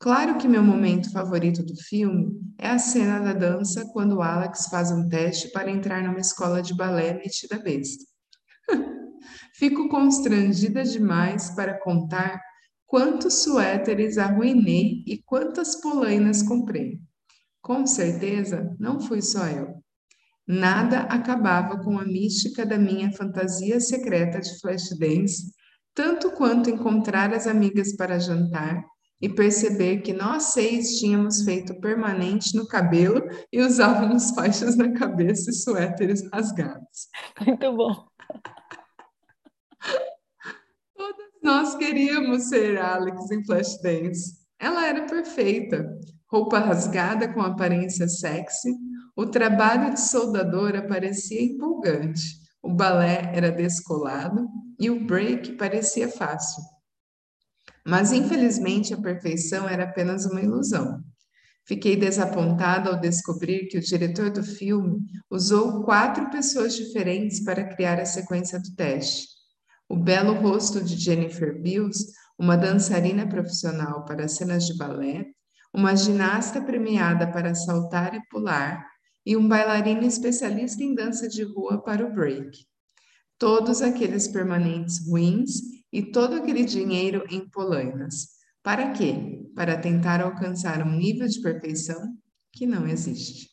[0.00, 4.92] Claro que meu momento favorito do filme é a cena da dança quando Alex faz
[4.92, 8.04] um teste para entrar numa escola de balé metida besta.
[9.58, 12.40] Fico constrangida demais para contar
[12.86, 17.00] quantos suéteres arruinei e quantas polainas comprei.
[17.60, 19.82] Com certeza, não fui só eu.
[20.46, 25.52] Nada acabava com a mística da minha fantasia secreta de Flashdance,
[25.92, 28.80] tanto quanto encontrar as amigas para jantar
[29.20, 35.50] e perceber que nós seis tínhamos feito permanente no cabelo e usávamos faixas na cabeça
[35.50, 37.08] e suéteres rasgados.
[37.44, 38.06] Muito bom.
[40.96, 44.38] Todas nós queríamos ser Alex em Flashdance.
[44.60, 45.86] Ela era perfeita.
[46.30, 48.70] Roupa rasgada com aparência sexy,
[49.16, 52.20] o trabalho de soldadora parecia empolgante,
[52.62, 54.46] o balé era descolado
[54.78, 56.62] e o break parecia fácil.
[57.88, 61.02] Mas infelizmente a perfeição era apenas uma ilusão.
[61.64, 67.98] Fiquei desapontada ao descobrir que o diretor do filme usou quatro pessoas diferentes para criar
[67.98, 69.26] a sequência do teste.
[69.88, 75.24] O belo rosto de Jennifer Beals, uma dançarina profissional para cenas de balé,
[75.72, 78.86] uma ginasta premiada para saltar e pular
[79.24, 82.50] e um bailarino especialista em dança de rua para o break.
[83.38, 88.38] Todos aqueles permanentes ruins e todo aquele dinheiro em polainas.
[88.62, 89.42] Para quê?
[89.54, 92.14] Para tentar alcançar um nível de perfeição
[92.52, 93.48] que não existe.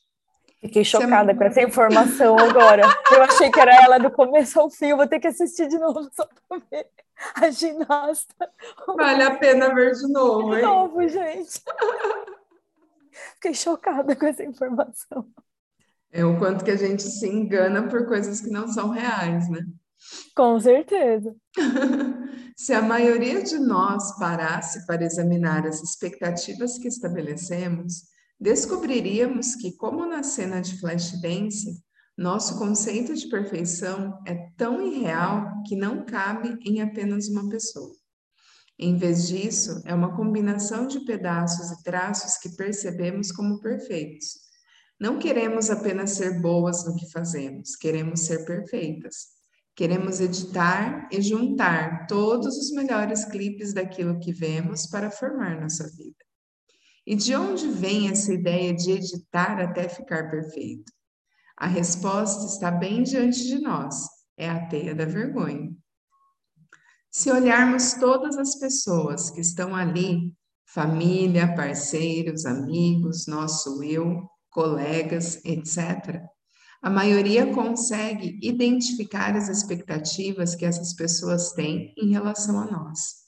[0.60, 1.36] Fiquei chocada é...
[1.36, 2.84] com essa informação agora.
[3.12, 4.88] Eu achei que era ela do começo ao fim.
[4.88, 6.88] Eu vou ter que assistir de novo só para ver
[7.36, 8.50] a ginasta.
[8.98, 10.62] Vale a pena ver de novo, hein?
[10.62, 11.62] De novo, gente.
[13.36, 15.28] Fiquei chocada com essa informação.
[16.12, 19.60] É o quanto que a gente se engana por coisas que não são reais, né?
[20.36, 21.36] Com certeza.
[22.55, 28.03] se a maioria de nós parasse para examinar as expectativas que estabelecemos,
[28.39, 31.83] descobriríamos que, como na cena de Flashdance,
[32.17, 37.91] nosso conceito de perfeição é tão irreal que não cabe em apenas uma pessoa.
[38.79, 44.45] Em vez disso, é uma combinação de pedaços e traços que percebemos como perfeitos.
[44.97, 49.35] Não queremos apenas ser boas no que fazemos, queremos ser perfeitas.
[49.75, 56.15] Queremos editar e juntar todos os melhores clipes daquilo que vemos para formar nossa vida.
[57.05, 60.91] E de onde vem essa ideia de editar até ficar perfeito?
[61.57, 64.07] A resposta está bem diante de nós:
[64.38, 65.75] é a teia da vergonha.
[67.11, 70.33] Se olharmos todas as pessoas que estão ali,
[70.65, 76.21] família, parceiros, amigos, nosso eu, colegas, etc.,
[76.81, 83.25] a maioria consegue identificar as expectativas que essas pessoas têm em relação a nós.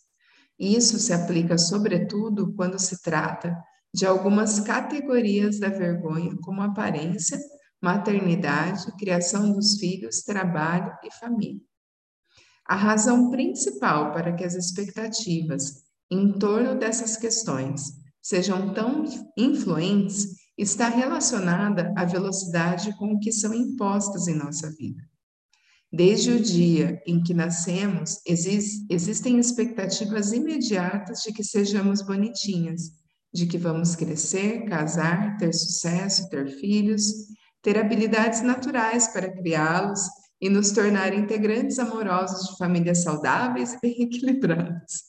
[0.59, 3.55] Isso se aplica, sobretudo, quando se trata
[3.93, 7.39] de algumas categorias da vergonha, como aparência,
[7.81, 11.61] maternidade, criação dos filhos, trabalho e família.
[12.65, 19.05] A razão principal para que as expectativas em torno dessas questões sejam tão
[19.37, 25.03] influentes está relacionada à velocidade com que são impostas em nossa vida.
[25.91, 32.91] Desde o dia em que nascemos, exist, existem expectativas imediatas de que sejamos bonitinhas,
[33.33, 37.05] de que vamos crescer, casar, ter sucesso, ter filhos,
[37.61, 40.01] ter habilidades naturais para criá-los
[40.41, 45.07] e nos tornar integrantes amorosos de famílias saudáveis e bem equilibradas.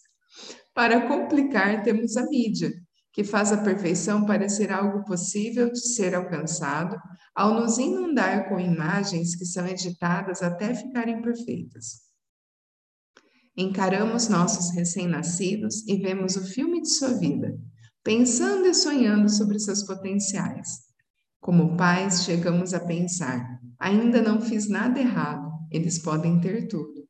[0.74, 2.72] Para complicar, temos a mídia,
[3.18, 6.96] que faz a perfeição parecer algo possível de ser alcançado
[7.34, 12.02] ao nos inundar com imagens que são editadas até ficarem perfeitas.
[13.56, 17.58] Encaramos nossos recém-nascidos e vemos o filme de sua vida,
[18.04, 20.68] pensando e sonhando sobre seus potenciais.
[21.40, 23.44] Como pais, chegamos a pensar:
[23.80, 27.04] ainda não fiz nada errado, eles podem ter tudo.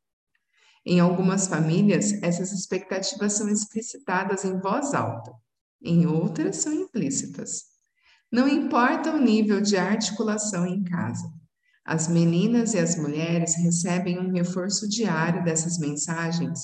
[0.83, 5.31] Em algumas famílias, essas expectativas são explicitadas em voz alta
[5.81, 7.63] em outras são implícitas.
[8.31, 11.27] Não importa o nível de articulação em casa,
[11.85, 16.59] as meninas e as mulheres recebem um reforço diário dessas mensagens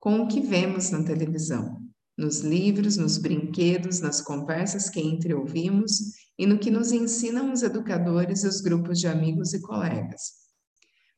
[0.00, 1.80] com o que vemos na televisão,
[2.18, 5.98] nos livros, nos brinquedos, nas conversas que entreouvimos
[6.38, 10.44] e no que nos ensinam os educadores e os grupos de amigos e colegas.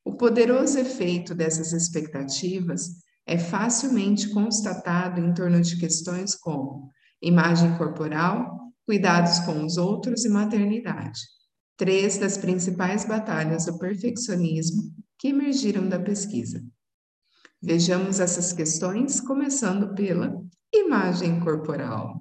[0.05, 2.91] O poderoso efeito dessas expectativas
[3.27, 6.93] é facilmente constatado em torno de questões como
[7.27, 11.21] imagem corporal, cuidados com os outros e maternidade.
[11.77, 14.85] Três das principais batalhas do perfeccionismo
[15.19, 16.63] que emergiram da pesquisa.
[17.61, 20.41] Vejamos essas questões, começando pela
[20.73, 22.21] imagem corporal.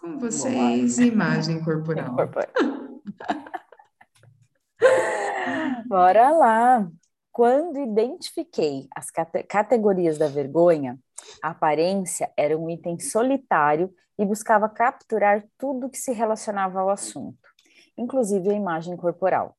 [0.00, 2.14] Com vocês, imagem corporal.
[5.88, 6.88] Bora lá.
[7.32, 10.98] Quando identifiquei as cate categorias da vergonha,
[11.42, 17.48] a aparência era um item solitário e buscava capturar tudo que se relacionava ao assunto,
[17.96, 19.56] inclusive a imagem corporal.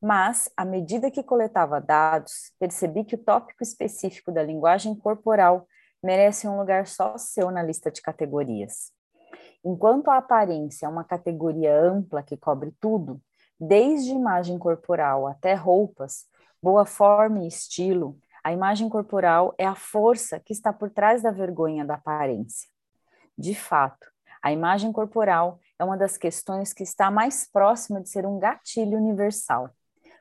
[0.00, 5.66] Mas, à medida que coletava dados, percebi que o tópico específico da linguagem corporal
[6.00, 8.92] merece um lugar só seu na lista de categorias.
[9.64, 13.20] Enquanto a aparência é uma categoria ampla que cobre tudo,
[13.58, 16.26] desde imagem corporal até roupas,
[16.62, 21.32] boa forma e estilo, a imagem corporal é a força que está por trás da
[21.32, 22.68] vergonha da aparência.
[23.38, 24.10] De fato,
[24.42, 28.98] a imagem corporal é uma das questões que está mais próxima de ser um gatilho
[28.98, 29.70] universal,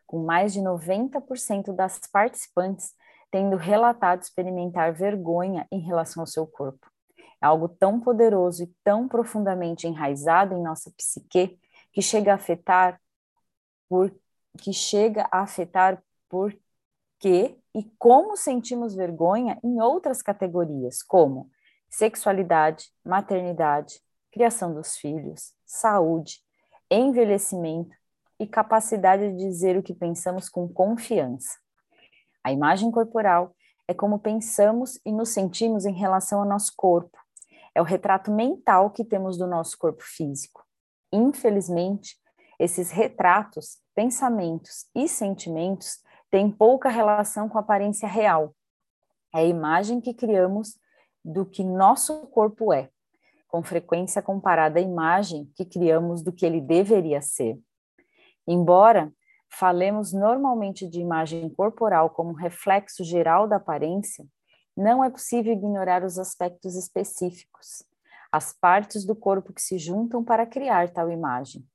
[0.05, 2.93] com mais de 90% das participantes
[3.31, 6.89] tendo relatado experimentar vergonha em relação ao seu corpo.
[7.41, 11.59] É algo tão poderoso e tão profundamente enraizado em nossa psique
[11.91, 13.01] que chega a afetar
[13.89, 14.13] por
[14.59, 16.55] que chega a afetar por
[17.19, 21.49] que e como sentimos vergonha em outras categorias, como
[21.89, 26.39] sexualidade, maternidade, criação dos filhos, saúde,
[26.89, 27.95] envelhecimento,
[28.39, 31.57] e capacidade de dizer o que pensamos com confiança.
[32.43, 33.55] A imagem corporal
[33.87, 37.17] é como pensamos e nos sentimos em relação ao nosso corpo.
[37.73, 40.63] É o retrato mental que temos do nosso corpo físico.
[41.11, 42.17] Infelizmente,
[42.59, 48.53] esses retratos, pensamentos e sentimentos têm pouca relação com a aparência real.
[49.33, 50.77] É a imagem que criamos
[51.27, 52.89] do que nosso corpo é,
[53.49, 57.59] com frequência comparada à imagem que criamos do que ele deveria ser.
[58.47, 59.11] Embora
[59.49, 64.25] falemos normalmente de imagem corporal como reflexo geral da aparência,
[64.75, 67.83] não é possível ignorar os aspectos específicos,
[68.31, 71.65] as partes do corpo que se juntam para criar tal imagem.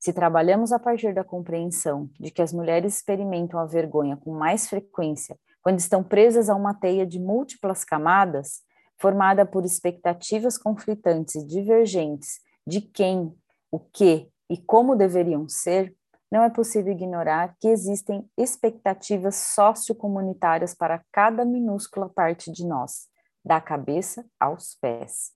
[0.00, 4.68] Se trabalhamos a partir da compreensão de que as mulheres experimentam a vergonha com mais
[4.68, 8.62] frequência quando estão presas a uma teia de múltiplas camadas,
[9.00, 13.34] formada por expectativas conflitantes e divergentes de quem,
[13.70, 15.96] o que e como deveriam ser,
[16.30, 23.08] não é possível ignorar que existem expectativas sociocomunitárias para cada minúscula parte de nós,
[23.44, 25.32] da cabeça aos pés.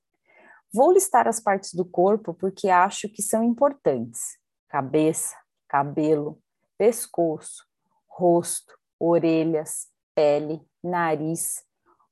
[0.73, 4.39] Vou listar as partes do corpo porque acho que são importantes:
[4.69, 5.35] cabeça,
[5.69, 6.39] cabelo,
[6.77, 7.65] pescoço,
[8.09, 11.65] rosto, orelhas, pele, nariz,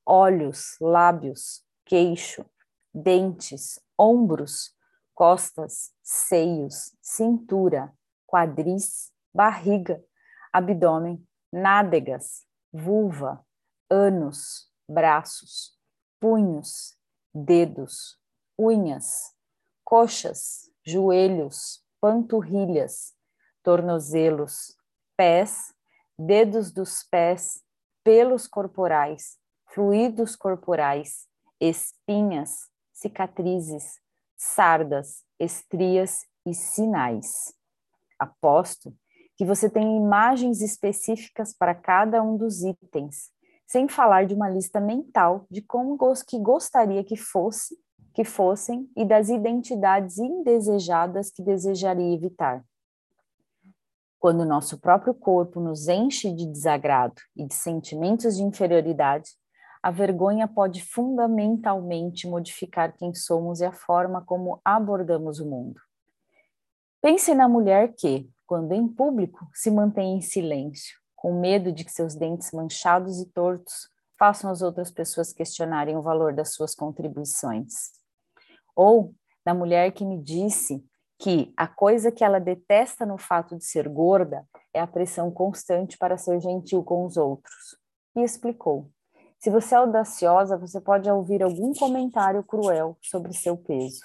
[0.05, 2.45] olhos, lábios, queixo,
[2.93, 4.75] dentes, ombros,
[5.13, 7.93] costas, seios, cintura,
[8.25, 10.03] quadris, barriga,
[10.51, 13.45] abdômen, nádegas, vulva,
[13.89, 15.77] ânus, braços,
[16.19, 16.97] punhos,
[17.33, 18.19] dedos,
[18.57, 19.33] unhas,
[19.83, 23.13] coxas, joelhos, panturrilhas,
[23.63, 24.75] tornozelos,
[25.15, 25.73] pés,
[26.17, 27.63] dedos dos pés,
[28.03, 29.37] pelos corporais,
[29.73, 31.27] fluidos corporais,
[31.59, 33.99] espinhas, cicatrizes,
[34.37, 37.55] sardas, estrias e sinais.
[38.19, 38.93] Aposto
[39.35, 43.31] que você tem imagens específicas para cada um dos itens,
[43.65, 45.97] sem falar de uma lista mental de como
[46.27, 47.75] que gostaria que fosse,
[48.13, 52.63] que fossem e das identidades indesejadas que desejaria evitar.
[54.19, 59.31] Quando nosso próprio corpo nos enche de desagrado e de sentimentos de inferioridade,
[59.83, 65.81] a vergonha pode fundamentalmente modificar quem somos e a forma como abordamos o mundo.
[67.01, 71.91] Pense na mulher que, quando em público, se mantém em silêncio, com medo de que
[71.91, 77.91] seus dentes manchados e tortos façam as outras pessoas questionarem o valor das suas contribuições.
[78.73, 79.13] Ou
[79.45, 80.81] na mulher que me disse
[81.19, 85.97] que a coisa que ela detesta no fato de ser gorda é a pressão constante
[85.97, 87.77] para ser gentil com os outros.
[88.15, 88.89] E explicou:
[89.43, 93.99] se você é audaciosa, você pode ouvir algum comentário cruel sobre seu peso.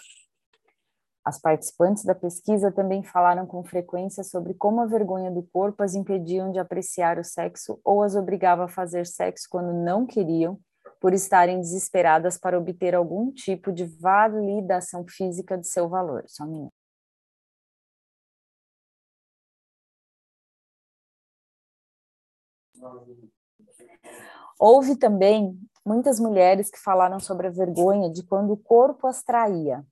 [1.24, 5.94] As participantes da pesquisa também falaram com frequência sobre como a vergonha do corpo as
[5.94, 10.58] impediam de apreciar o sexo ou as obrigava a fazer sexo quando não queriam,
[11.00, 16.24] por estarem desesperadas para obter algum tipo de validação física de seu valor.
[16.26, 16.72] Só um minuto.
[24.58, 25.56] Houve também
[25.86, 29.84] muitas mulheres que falaram sobre a vergonha de quando o corpo as traía,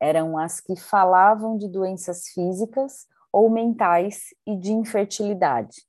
[0.00, 5.82] eram as que falavam de doenças físicas ou mentais e de infertilidade.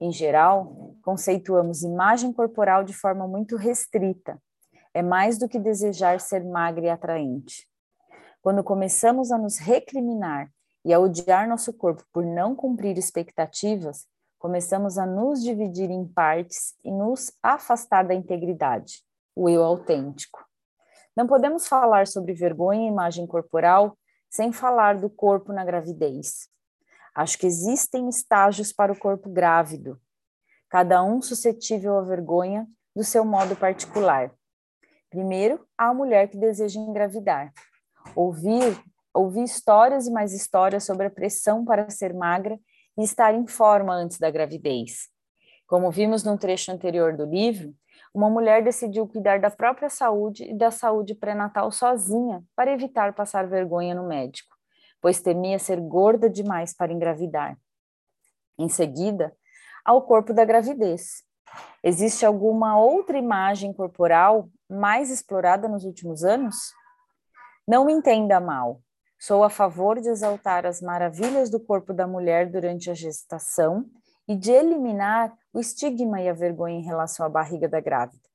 [0.00, 4.40] Em geral, conceituamos imagem corporal de forma muito restrita.
[4.92, 7.68] É mais do que desejar ser magra e atraente.
[8.42, 10.50] Quando começamos a nos recriminar
[10.84, 14.06] e a odiar nosso corpo por não cumprir expectativas,
[14.44, 19.02] começamos a nos dividir em partes e nos afastar da integridade,
[19.34, 20.38] o eu autêntico.
[21.16, 23.96] Não podemos falar sobre vergonha e imagem corporal
[24.28, 26.46] sem falar do corpo na gravidez.
[27.14, 29.98] Acho que existem estágios para o corpo grávido,
[30.68, 34.30] cada um suscetível à vergonha do seu modo particular.
[35.08, 37.50] Primeiro, há a mulher que deseja engravidar.
[38.14, 38.78] Ouvir,
[39.14, 42.60] ouvir histórias e mais histórias sobre a pressão para ser magra
[42.96, 45.08] e estar em forma antes da gravidez.
[45.66, 47.74] Como vimos no trecho anterior do livro,
[48.12, 53.46] uma mulher decidiu cuidar da própria saúde e da saúde pré-natal sozinha para evitar passar
[53.48, 54.54] vergonha no médico,
[55.00, 57.58] pois temia ser gorda demais para engravidar.
[58.58, 59.36] Em seguida,
[59.84, 61.24] ao corpo da gravidez.
[61.82, 66.72] Existe alguma outra imagem corporal mais explorada nos últimos anos?
[67.66, 68.80] Não me entenda mal.
[69.26, 73.86] Sou a favor de exaltar as maravilhas do corpo da mulher durante a gestação
[74.28, 78.28] e de eliminar o estigma e a vergonha em relação à barriga da grávida.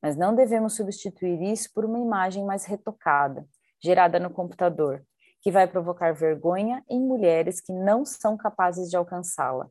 [0.00, 3.46] Mas não devemos substituir isso por uma imagem mais retocada,
[3.84, 5.04] gerada no computador,
[5.42, 9.68] que vai provocar vergonha em mulheres que não são capazes de alcançá-la.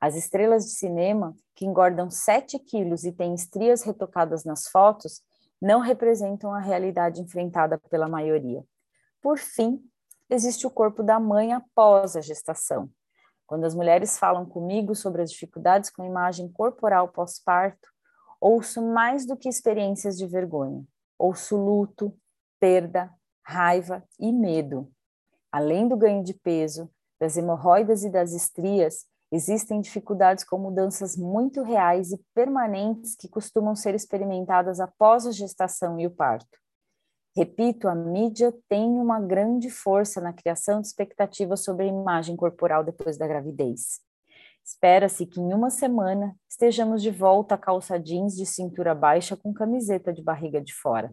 [0.00, 5.20] As estrelas de cinema, que engordam 7 quilos e têm estrias retocadas nas fotos,
[5.60, 8.64] não representam a realidade enfrentada pela maioria.
[9.22, 9.82] Por fim,
[10.28, 12.90] existe o corpo da mãe após a gestação.
[13.46, 17.88] Quando as mulheres falam comigo sobre as dificuldades com a imagem corporal pós-parto,
[18.40, 20.84] ouço mais do que experiências de vergonha.
[21.18, 22.16] Ouço luto,
[22.58, 23.12] perda,
[23.44, 24.90] raiva e medo.
[25.52, 26.88] Além do ganho de peso,
[27.20, 33.74] das hemorroidas e das estrias, existem dificuldades com mudanças muito reais e permanentes que costumam
[33.74, 36.58] ser experimentadas após a gestação e o parto.
[37.36, 42.82] Repito, a mídia tem uma grande força na criação de expectativas sobre a imagem corporal
[42.82, 44.00] depois da gravidez.
[44.64, 49.52] Espera-se que em uma semana estejamos de volta a calça jeans de cintura baixa com
[49.52, 51.12] camiseta de barriga de fora,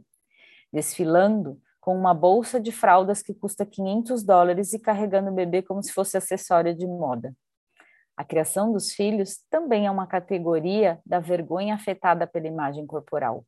[0.74, 5.82] desfilando com uma bolsa de fraldas que custa 500 dólares e carregando o bebê como
[5.82, 7.34] se fosse acessório de moda.
[8.18, 13.46] A criação dos filhos também é uma categoria da vergonha afetada pela imagem corporal.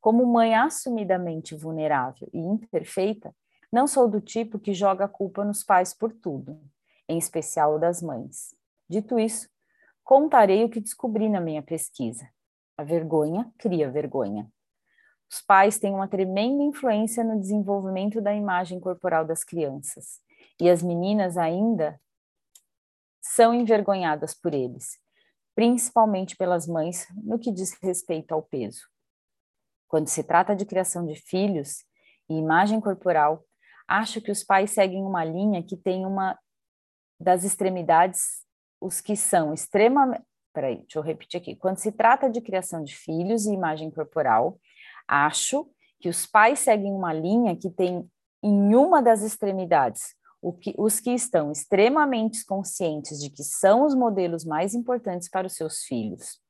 [0.00, 3.34] Como mãe assumidamente vulnerável e imperfeita,
[3.70, 6.58] não sou do tipo que joga a culpa nos pais por tudo,
[7.08, 8.54] em especial das mães.
[8.88, 9.48] Dito isso,
[10.02, 12.28] contarei o que descobri na minha pesquisa.
[12.76, 14.50] A vergonha cria vergonha.
[15.30, 20.20] Os pais têm uma tremenda influência no desenvolvimento da imagem corporal das crianças,
[20.58, 22.00] e as meninas ainda
[23.20, 24.98] são envergonhadas por eles,
[25.54, 28.88] principalmente pelas mães no que diz respeito ao peso.
[29.88, 31.84] Quando se trata de criação de filhos
[32.28, 33.42] e imagem corporal,
[33.88, 36.38] acho que os pais seguem uma linha que tem uma
[37.18, 38.44] das extremidades,
[38.80, 40.22] os que são extremamente.
[40.52, 41.56] Peraí, deixa eu repetir aqui.
[41.56, 44.60] Quando se trata de criação de filhos e imagem corporal,
[45.06, 45.68] acho
[45.98, 48.08] que os pais seguem uma linha que tem
[48.42, 50.14] em uma das extremidades
[50.60, 55.54] que, os que estão extremamente conscientes de que são os modelos mais importantes para os
[55.54, 56.40] seus filhos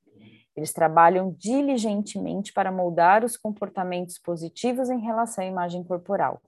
[0.59, 6.43] eles trabalham diligentemente para moldar os comportamentos positivos em relação à imagem corporal.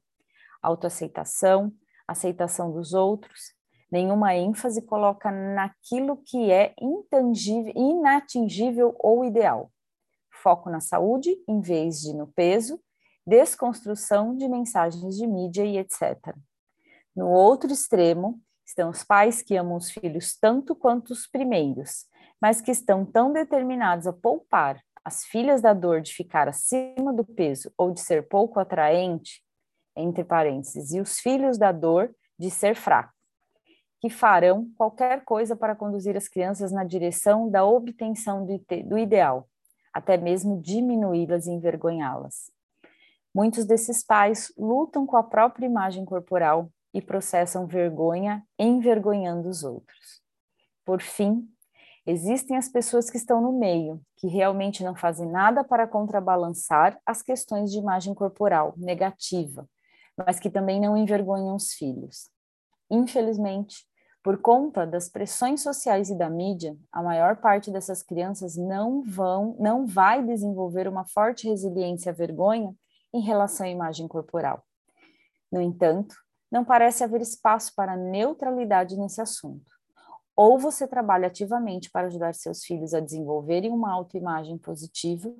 [0.61, 1.73] Autoaceitação,
[2.09, 3.55] aceitação dos outros,
[3.91, 9.71] nenhuma ênfase coloca naquilo que é intangível, inatingível ou ideal.
[10.43, 12.81] Foco na saúde em vez de no peso,
[13.25, 16.35] desconstrução de mensagens de mídia e etc.
[17.15, 22.07] No outro extremo, estão os pais que amam os filhos tanto quanto os primeiros,
[22.41, 27.25] mas que estão tão determinados a poupar as filhas da dor de ficar acima do
[27.25, 29.43] peso ou de ser pouco atraente,
[29.97, 33.13] entre parênteses, e os filhos da dor de ser fraco,
[34.01, 39.49] que farão qualquer coisa para conduzir as crianças na direção da obtenção do ideal,
[39.93, 42.51] até mesmo diminuí-las e envergonhá-las.
[43.35, 50.23] Muitos desses pais lutam com a própria imagem corporal e processam vergonha envergonhando os outros.
[50.85, 51.49] Por fim,
[52.11, 57.23] Existem as pessoas que estão no meio, que realmente não fazem nada para contrabalançar as
[57.23, 59.65] questões de imagem corporal negativa,
[60.17, 62.29] mas que também não envergonham os filhos.
[62.91, 63.87] Infelizmente,
[64.25, 69.57] por conta das pressões sociais e da mídia, a maior parte dessas crianças não vão,
[69.61, 72.75] não vai desenvolver uma forte resiliência à vergonha
[73.15, 74.65] em relação à imagem corporal.
[75.51, 76.17] No entanto,
[76.51, 79.80] não parece haver espaço para neutralidade nesse assunto.
[80.43, 85.31] Ou você trabalha ativamente para ajudar seus filhos a desenvolverem uma autoimagem positiva,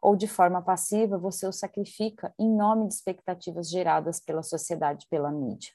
[0.00, 5.30] ou de forma passiva você o sacrifica em nome de expectativas geradas pela sociedade pela
[5.30, 5.74] mídia.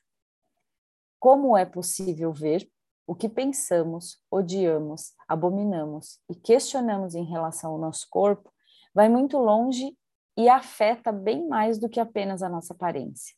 [1.19, 2.67] Como é possível ver
[3.05, 8.51] o que pensamos, odiamos, abominamos e questionamos em relação ao nosso corpo
[8.95, 9.95] vai muito longe
[10.35, 13.35] e afeta bem mais do que apenas a nossa aparência.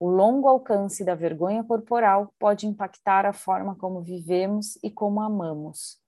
[0.00, 5.98] O longo alcance da vergonha corporal pode impactar a forma como vivemos e como amamos.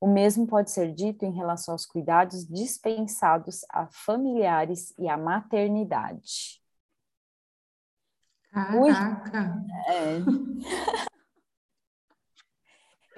[0.00, 6.60] O mesmo pode ser dito em relação aos cuidados dispensados a familiares e à maternidade.
[8.50, 9.64] Caraca!
[9.88, 10.20] É.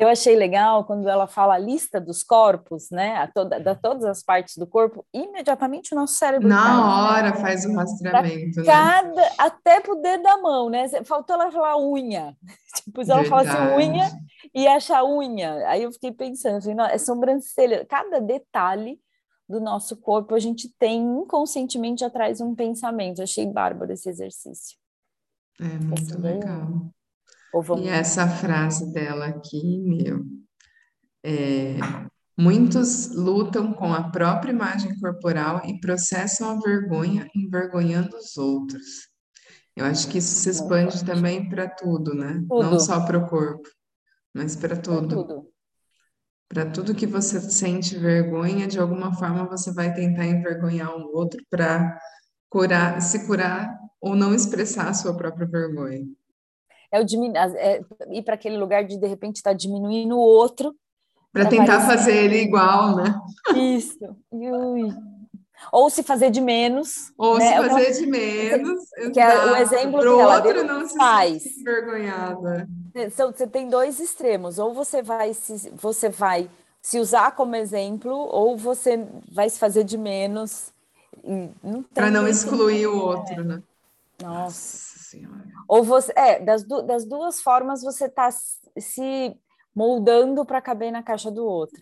[0.03, 3.18] Eu achei legal quando ela fala a lista dos corpos, né?
[3.18, 6.48] A toda, da todas as partes do corpo, imediatamente o nosso cérebro.
[6.48, 7.36] Na faz, hora né?
[7.36, 8.59] faz o rastreamento.
[8.59, 8.66] Né?
[8.66, 9.30] Cada, né?
[9.38, 10.88] até pro dedo da mão, né?
[11.05, 12.36] Faltou ela falar unha.
[12.74, 14.11] Tipo, ela fala assim, unha
[14.53, 15.68] e acha unha.
[15.68, 17.86] Aí eu fiquei pensando, assim, não, é sobrancelha.
[17.86, 18.98] Cada detalhe
[19.48, 23.18] do nosso corpo a gente tem inconscientemente atrás um pensamento.
[23.18, 24.76] Eu achei bárbaro esse exercício.
[25.61, 26.90] É muito esse legal.
[27.55, 27.84] Vamos...
[27.84, 30.24] E essa frase dela aqui, meu,
[31.24, 31.76] é,
[32.36, 39.11] muitos lutam com a própria imagem corporal e processam a vergonha envergonhando os outros.
[39.76, 42.44] Eu acho que isso se expande também para tudo, né?
[42.48, 42.62] Tudo.
[42.62, 43.68] Não só para o corpo,
[44.34, 45.09] mas para tudo.
[45.09, 45.53] tudo.
[46.48, 51.42] Para tudo que você sente vergonha, de alguma forma você vai tentar envergonhar o outro
[51.48, 51.98] para
[52.50, 56.07] curar, se curar ou não expressar a sua própria vergonha.
[56.93, 60.20] É, o diminu é ir para aquele lugar de de repente estar tá diminuindo o
[60.20, 60.74] outro.
[61.32, 61.97] Para tentar parecer...
[61.97, 63.18] fazer ele igual, né?
[63.57, 64.16] Isso.
[64.30, 64.95] Ui.
[65.72, 67.12] Ou se fazer de menos.
[67.16, 67.49] Ou né?
[67.49, 68.80] se fazer de menos.
[69.14, 71.47] Que é o exemplo Pro que ela outro não se faz.
[71.59, 72.68] envergonhada.
[73.16, 74.59] Você tem dois extremos.
[74.59, 76.51] Ou você vai se, você vai
[76.82, 80.72] se usar como exemplo, ou você vai se fazer de menos
[81.95, 83.62] para não excluir o outro, né?
[84.20, 84.91] Nossa.
[85.13, 85.45] Senhora.
[85.69, 89.37] Ou você, é, das, du das duas formas você está se
[89.75, 91.81] moldando para caber na caixa do outro.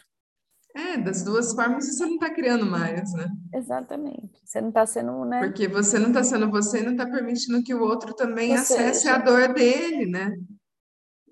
[0.74, 3.26] É, das duas formas você não está criando mais, né?
[3.52, 4.40] Exatamente.
[4.44, 5.40] Você não está sendo, né?
[5.40, 8.74] Porque você não está sendo você e não está permitindo que o outro também você,
[8.74, 10.36] acesse a dor dele, né?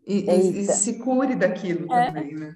[0.07, 2.07] E, e, e se cure daquilo é.
[2.07, 2.55] também, né?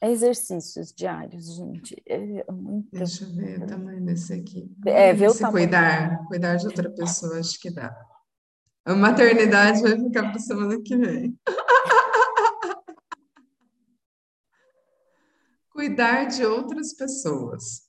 [0.00, 2.00] Exercícios diários, gente.
[2.06, 2.88] É muito...
[2.92, 4.72] Deixa eu ver o tamanho desse aqui.
[4.86, 5.66] É, ver o Se tamanho.
[5.66, 7.94] cuidar, cuidar de outra pessoa, acho que dá.
[8.84, 11.38] A maternidade vai ficar para semana que vem.
[15.78, 17.82] cuidar de outras pessoas.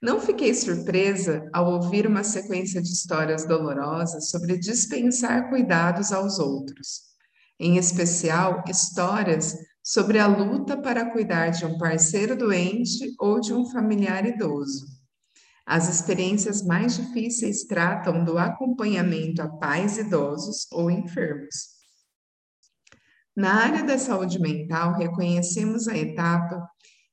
[0.00, 7.10] Não fiquei surpresa ao ouvir uma sequência de histórias dolorosas sobre dispensar cuidados aos outros.
[7.58, 9.54] Em especial, histórias
[9.84, 14.86] sobre a luta para cuidar de um parceiro doente ou de um familiar idoso.
[15.70, 21.78] As experiências mais difíceis tratam do acompanhamento a pais idosos ou enfermos.
[23.36, 26.68] Na área da saúde mental, reconhecemos a etapa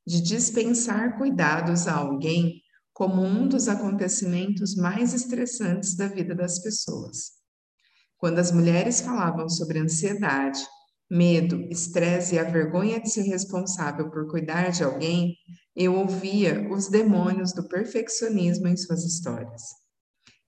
[0.08, 2.60] de dispensar cuidados a alguém
[2.92, 7.34] como um dos acontecimentos mais estressantes da vida das pessoas.
[8.18, 10.66] Quando as mulheres falavam sobre ansiedade,
[11.10, 15.36] medo, estresse e a vergonha de ser responsável por cuidar de alguém,
[15.76, 19.64] eu ouvia os demônios do perfeccionismo em suas histórias.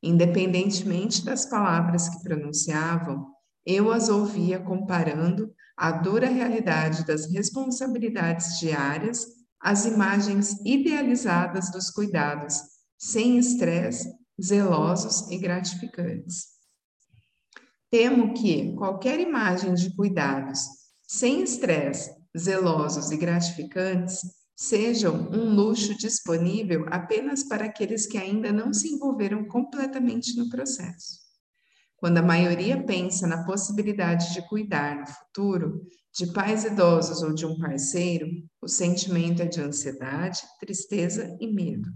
[0.02, 3.28] Independentemente das palavras que pronunciavam,
[3.66, 9.26] eu as ouvia comparando a dura realidade das responsabilidades diárias
[9.62, 12.56] às imagens idealizadas dos cuidados,
[12.98, 14.10] sem estresse,
[14.42, 16.59] zelosos e gratificantes.
[17.92, 20.60] Temo que qualquer imagem de cuidados,
[21.08, 24.22] sem estresse, zelosos e gratificantes,
[24.56, 31.20] sejam um luxo disponível apenas para aqueles que ainda não se envolveram completamente no processo.
[31.96, 35.82] Quando a maioria pensa na possibilidade de cuidar no futuro
[36.14, 38.28] de pais idosos ou de um parceiro,
[38.62, 41.90] o sentimento é de ansiedade, tristeza e medo.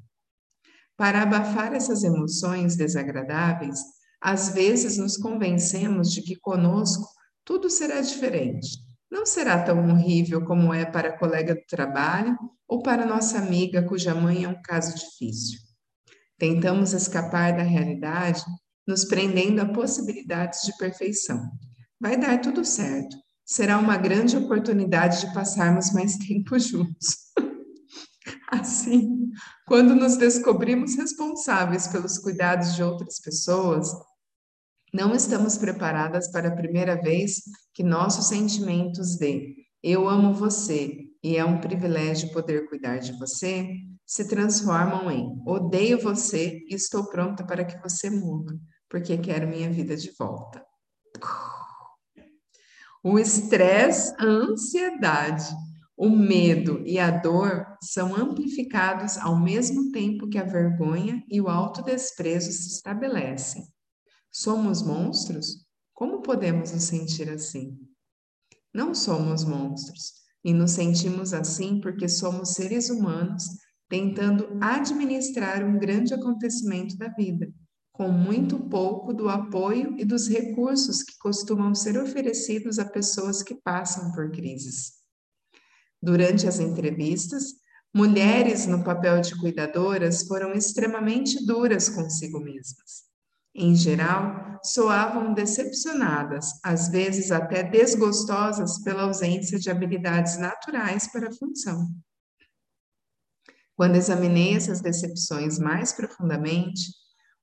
[0.98, 3.80] Para abafar essas emoções desagradáveis,
[4.24, 7.06] às vezes nos convencemos de que conosco
[7.44, 8.80] tudo será diferente.
[9.12, 13.84] Não será tão horrível como é para a colega do trabalho ou para nossa amiga
[13.84, 15.60] cuja mãe é um caso difícil.
[16.38, 18.42] Tentamos escapar da realidade,
[18.88, 21.52] nos prendendo a possibilidades de perfeição.
[22.00, 23.18] Vai dar tudo certo.
[23.46, 27.34] Será uma grande oportunidade de passarmos mais tempo juntos.
[28.50, 29.32] Assim,
[29.68, 33.92] quando nos descobrimos responsáveis pelos cuidados de outras pessoas,
[34.94, 37.42] não estamos preparadas para a primeira vez
[37.74, 43.68] que nossos sentimentos de eu amo você e é um privilégio poder cuidar de você
[44.06, 49.72] se transformam em odeio você e estou pronta para que você mude, porque quero minha
[49.72, 50.64] vida de volta.
[53.04, 55.46] O estresse, a ansiedade,
[55.98, 61.50] o medo e a dor são amplificados ao mesmo tempo que a vergonha e o
[61.50, 63.73] autodesprezo se estabelecem.
[64.36, 65.64] Somos monstros?
[65.94, 67.80] Como podemos nos sentir assim?
[68.74, 70.14] Não somos monstros
[70.44, 73.44] e nos sentimos assim porque somos seres humanos
[73.88, 77.54] tentando administrar um grande acontecimento da vida,
[77.92, 83.54] com muito pouco do apoio e dos recursos que costumam ser oferecidos a pessoas que
[83.54, 84.94] passam por crises.
[86.02, 87.54] Durante as entrevistas,
[87.94, 93.13] mulheres no papel de cuidadoras foram extremamente duras consigo mesmas
[93.56, 101.34] em geral, soavam decepcionadas, às vezes até desgostosas pela ausência de habilidades naturais para a
[101.34, 101.88] função.
[103.76, 106.82] Quando examinei essas decepções mais profundamente,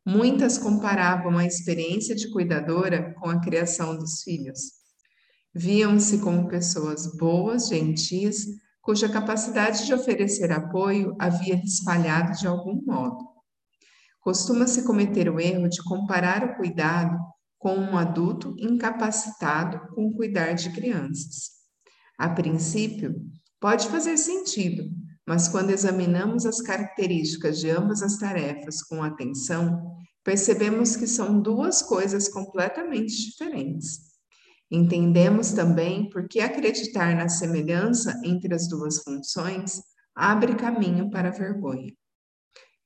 [0.07, 4.81] muitas comparavam a experiência de cuidadora com a criação dos filhos.
[5.55, 8.47] Viam-se como pessoas boas, gentis,
[8.81, 13.30] cuja capacidade de oferecer apoio havia lhes falhado de algum modo.
[14.21, 17.19] Costuma-se cometer o erro de comparar o cuidado
[17.59, 21.51] com um adulto incapacitado com cuidar de crianças.
[22.19, 23.15] A princípio,
[23.59, 24.85] pode fazer sentido,
[25.27, 31.83] mas quando examinamos as características de ambas as tarefas com atenção, percebemos que são duas
[31.83, 34.11] coisas completamente diferentes.
[34.71, 39.83] Entendemos também por que acreditar na semelhança entre as duas funções
[40.15, 41.93] abre caminho para a vergonha.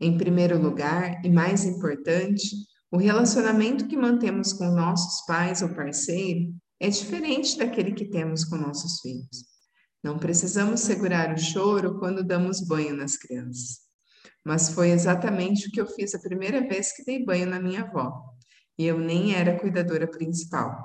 [0.01, 2.51] Em primeiro lugar, e mais importante,
[2.91, 8.57] o relacionamento que mantemos com nossos pais ou parceiro é diferente daquele que temos com
[8.57, 9.55] nossos filhos.
[10.03, 13.79] Não precisamos segurar o choro quando damos banho nas crianças.
[14.45, 17.83] Mas foi exatamente o que eu fiz a primeira vez que dei banho na minha
[17.83, 18.13] avó,
[18.79, 20.77] e eu nem era cuidadora principal.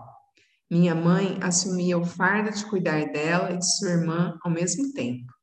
[0.72, 5.34] Minha mãe assumia o fardo de cuidar dela e de sua irmã ao mesmo tempo.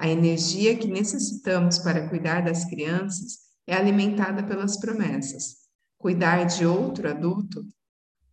[0.00, 5.56] A energia que necessitamos para cuidar das crianças é alimentada pelas promessas.
[5.98, 7.62] Cuidar de outro adulto,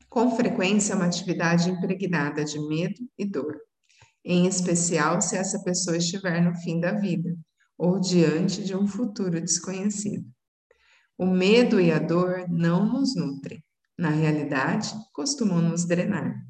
[0.08, 3.60] com frequência, é uma atividade impregnada de medo e dor,
[4.24, 7.36] em especial se essa pessoa estiver no fim da vida
[7.78, 10.26] ou diante de um futuro desconhecido.
[11.18, 13.62] O medo e a dor não nos nutrem
[13.98, 16.47] na realidade, costumam nos drenar.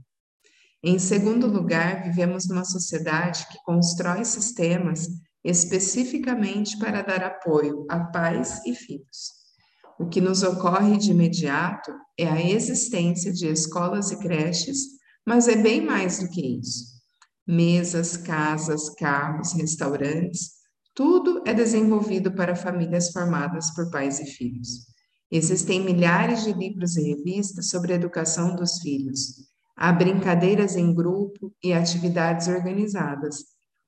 [0.89, 5.05] Em segundo lugar, vivemos numa sociedade que constrói sistemas
[5.43, 9.33] especificamente para dar apoio a pais e filhos.
[9.99, 14.77] O que nos ocorre de imediato é a existência de escolas e creches,
[15.25, 16.85] mas é bem mais do que isso.
[17.45, 20.51] Mesas, casas, carros, restaurantes,
[20.95, 24.85] tudo é desenvolvido para famílias formadas por pais e filhos.
[25.29, 29.47] Existem milhares de livros e revistas sobre a educação dos filhos.
[29.79, 33.45] Há brincadeiras em grupo e atividades organizadas.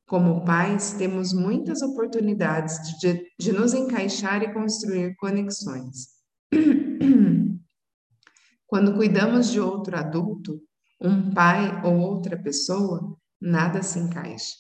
[0.08, 6.10] Como pais, temos muitas oportunidades de, de nos encaixar e construir conexões.
[8.68, 10.62] Quando cuidamos de outro adulto,
[11.02, 14.54] um pai ou outra pessoa, nada se encaixa.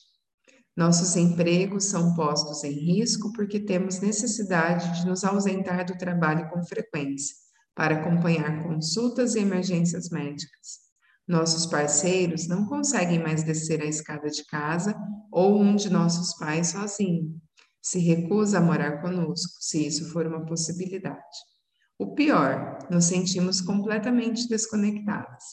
[0.76, 6.64] Nossos empregos são postos em risco porque temos necessidade de nos ausentar do trabalho com
[6.64, 7.36] frequência
[7.76, 10.89] para acompanhar consultas e emergências médicas.
[11.30, 14.96] Nossos parceiros não conseguem mais descer a escada de casa
[15.32, 17.40] ou um de nossos pais sozinho.
[17.80, 21.20] Se recusa a morar conosco, se isso for uma possibilidade.
[22.00, 25.44] O pior, nos sentimos completamente desconectadas.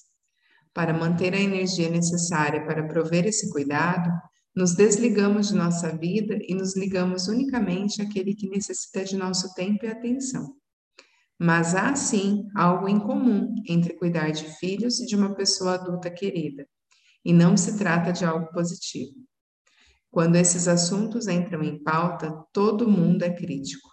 [0.72, 4.10] Para manter a energia necessária para prover esse cuidado,
[4.56, 9.84] nos desligamos de nossa vida e nos ligamos unicamente àquele que necessita de nosso tempo
[9.84, 10.56] e atenção.
[11.38, 16.10] Mas há sim algo em comum entre cuidar de filhos e de uma pessoa adulta
[16.10, 16.66] querida,
[17.24, 19.12] e não se trata de algo positivo.
[20.10, 23.86] Quando esses assuntos entram em pauta, todo mundo é crítico.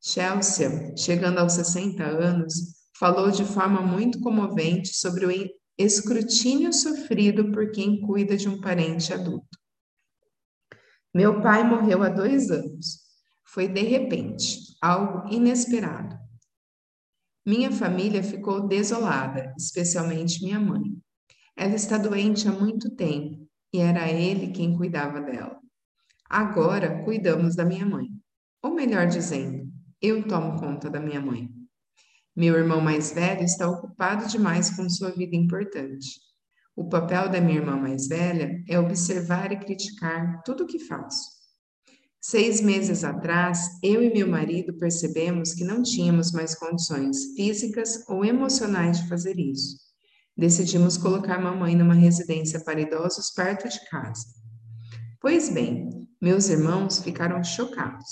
[0.00, 2.54] Chelsea, chegando aos 60 anos,
[2.98, 9.12] falou de forma muito comovente sobre o escrutínio sofrido por quem cuida de um parente
[9.12, 9.58] adulto.
[11.12, 13.00] Meu pai morreu há dois anos.
[13.44, 16.21] Foi de repente, algo inesperado.
[17.44, 20.82] Minha família ficou desolada, especialmente minha mãe.
[21.56, 25.58] Ela está doente há muito tempo e era ele quem cuidava dela.
[26.30, 28.06] Agora cuidamos da minha mãe.
[28.62, 29.68] Ou melhor dizendo,
[30.00, 31.50] eu tomo conta da minha mãe.
[32.34, 36.20] Meu irmão mais velho está ocupado demais com sua vida importante.
[36.76, 41.41] O papel da minha irmã mais velha é observar e criticar tudo o que faço.
[42.24, 48.24] Seis meses atrás, eu e meu marido percebemos que não tínhamos mais condições físicas ou
[48.24, 49.76] emocionais de fazer isso.
[50.36, 54.24] Decidimos colocar mamãe numa residência para idosos perto de casa.
[55.20, 58.06] Pois bem, meus irmãos ficaram chocados.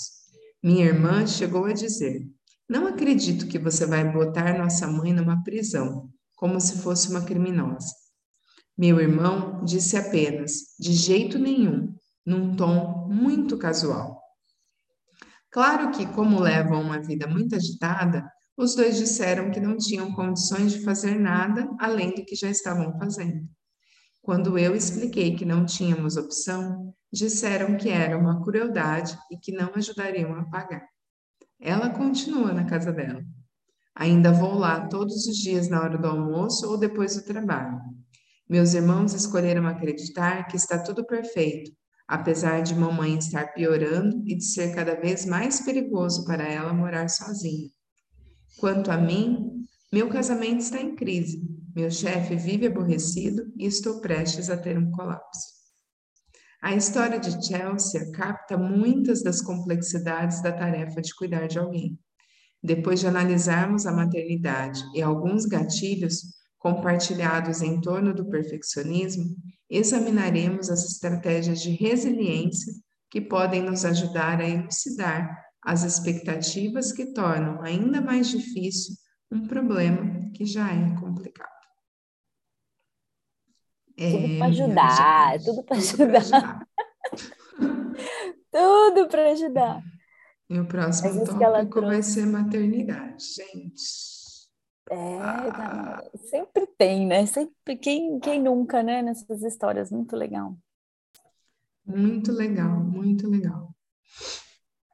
[0.61, 2.21] Minha irmã chegou a dizer:
[2.69, 7.95] Não acredito que você vai botar nossa mãe numa prisão, como se fosse uma criminosa.
[8.77, 11.95] Meu irmão disse apenas, de jeito nenhum,
[12.25, 14.21] num tom muito casual.
[15.49, 20.71] Claro que, como levam uma vida muito agitada, os dois disseram que não tinham condições
[20.71, 23.47] de fazer nada além do que já estavam fazendo.
[24.21, 29.71] Quando eu expliquei que não tínhamos opção, disseram que era uma crueldade e que não
[29.75, 30.87] ajudariam a pagar.
[31.59, 33.23] Ela continua na casa dela.
[33.95, 37.81] Ainda vou lá todos os dias na hora do almoço ou depois do trabalho.
[38.47, 41.71] Meus irmãos escolheram acreditar que está tudo perfeito,
[42.11, 47.09] apesar de mamãe estar piorando e de ser cada vez mais perigoso para ela morar
[47.09, 47.69] sozinha.
[48.59, 51.41] Quanto a mim, meu casamento está em crise,
[51.73, 55.61] meu chefe vive aborrecido e estou prestes a ter um colapso.
[56.61, 61.97] A história de Chelsea capta muitas das complexidades da tarefa de cuidar de alguém.
[62.61, 66.23] Depois de analisarmos a maternidade e alguns gatilhos
[66.59, 69.33] compartilhados em torno do perfeccionismo,
[69.71, 72.73] examinaremos as estratégias de resiliência
[73.09, 78.95] que podem nos ajudar a elucidar as expectativas que tornam ainda mais difícil
[79.31, 81.49] um problema que já é complicado.
[83.97, 86.67] É, tudo para ajudar, tudo para ajudar.
[88.51, 89.83] tudo para ajudar.
[90.49, 94.10] E o próximo tópico vai ser maternidade, gente.
[94.89, 96.03] É, ah.
[96.29, 97.25] sempre tem, né?
[97.25, 99.01] Sempre, quem, quem nunca, né?
[99.01, 100.57] Nessas histórias, muito legal.
[101.85, 103.73] Muito legal, muito legal.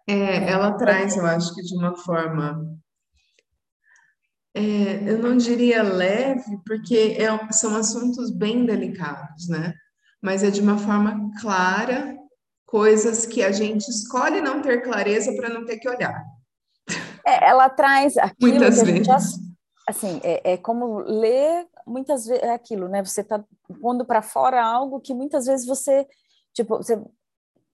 [0.07, 2.77] É, ela traz, eu acho que de uma forma,
[4.55, 9.73] é, eu não diria leve, porque é, são assuntos bem delicados, né?
[10.21, 12.17] Mas é de uma forma clara
[12.65, 16.23] coisas que a gente escolhe não ter clareza para não ter que olhar.
[17.25, 19.07] É, ela traz aquilo muitas vezes.
[19.07, 19.17] Já,
[19.87, 23.03] assim, é, é, como ler muitas vezes é aquilo, né?
[23.03, 23.43] Você está
[23.81, 26.05] pondo para fora algo que muitas vezes você,
[26.53, 27.01] tipo, você,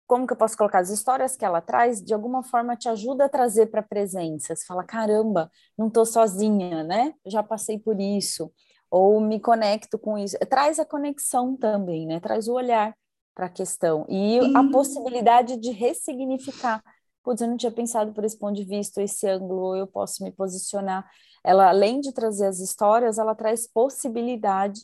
[0.08, 3.26] como que eu posso colocar as histórias que ela traz, de alguma forma te ajuda
[3.26, 4.56] a trazer para a presença.
[4.56, 7.14] Você fala, caramba, não estou sozinha, né?
[7.28, 8.52] Já passei por isso.
[8.90, 10.36] Ou me conecto com isso.
[10.50, 12.20] Traz a conexão também, né?
[12.20, 12.96] Traz o olhar
[13.36, 14.04] para a questão.
[14.10, 14.58] E Sim.
[14.58, 16.84] a possibilidade de ressignificar.
[17.24, 20.32] Putz, eu não tinha pensado por esse ponto de vista, esse ângulo, eu posso me
[20.32, 21.08] posicionar.
[21.44, 24.82] Ela, além de trazer as histórias, ela traz possibilidade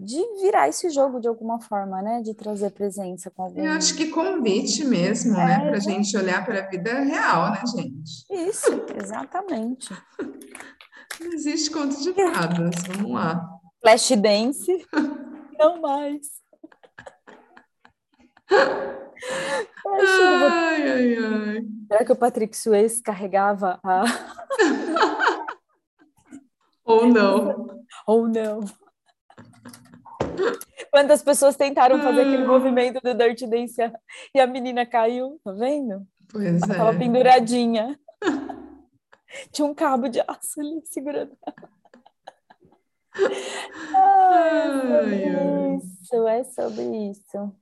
[0.00, 2.22] de virar esse jogo de alguma forma, né?
[2.22, 3.64] De trazer presença com algum...
[3.64, 5.42] Eu acho que convite mesmo, né?
[5.42, 5.68] é, né?
[5.68, 8.24] Para a gente olhar para a vida real, né, gente?
[8.30, 8.70] Isso,
[9.02, 9.92] exatamente.
[11.20, 13.44] Não existe conto de fadas, vamos lá.
[13.82, 14.86] Flash dance,
[15.58, 16.38] não mais
[19.86, 21.66] ai, ai, ai.
[21.88, 24.04] Será que o Patrick Suez carregava a.
[26.88, 27.84] Ou não.
[28.06, 28.60] Ou não.
[30.90, 32.46] Quantas pessoas tentaram fazer aquele ah.
[32.46, 33.92] movimento do Dirty Dance
[34.34, 36.06] e a menina caiu, tá vendo?
[36.30, 36.78] Pois Ela é.
[36.78, 38.00] Tava penduradinha.
[39.52, 41.36] Tinha um cabo de aço ali segurando.
[43.94, 47.54] Ai, é isso, é sobre isso.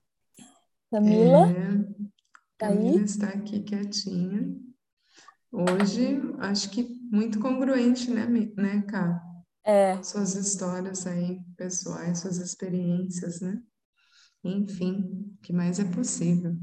[0.92, 1.50] Camila?
[1.50, 2.04] É,
[2.56, 4.54] tá Camila está aqui quietinha.
[5.50, 9.22] Hoje, acho que muito congruente, né, né, Cá?
[9.64, 10.00] É.
[10.02, 13.60] Suas histórias aí, pessoais, suas experiências, né?
[14.44, 16.54] Enfim, o que mais é possível.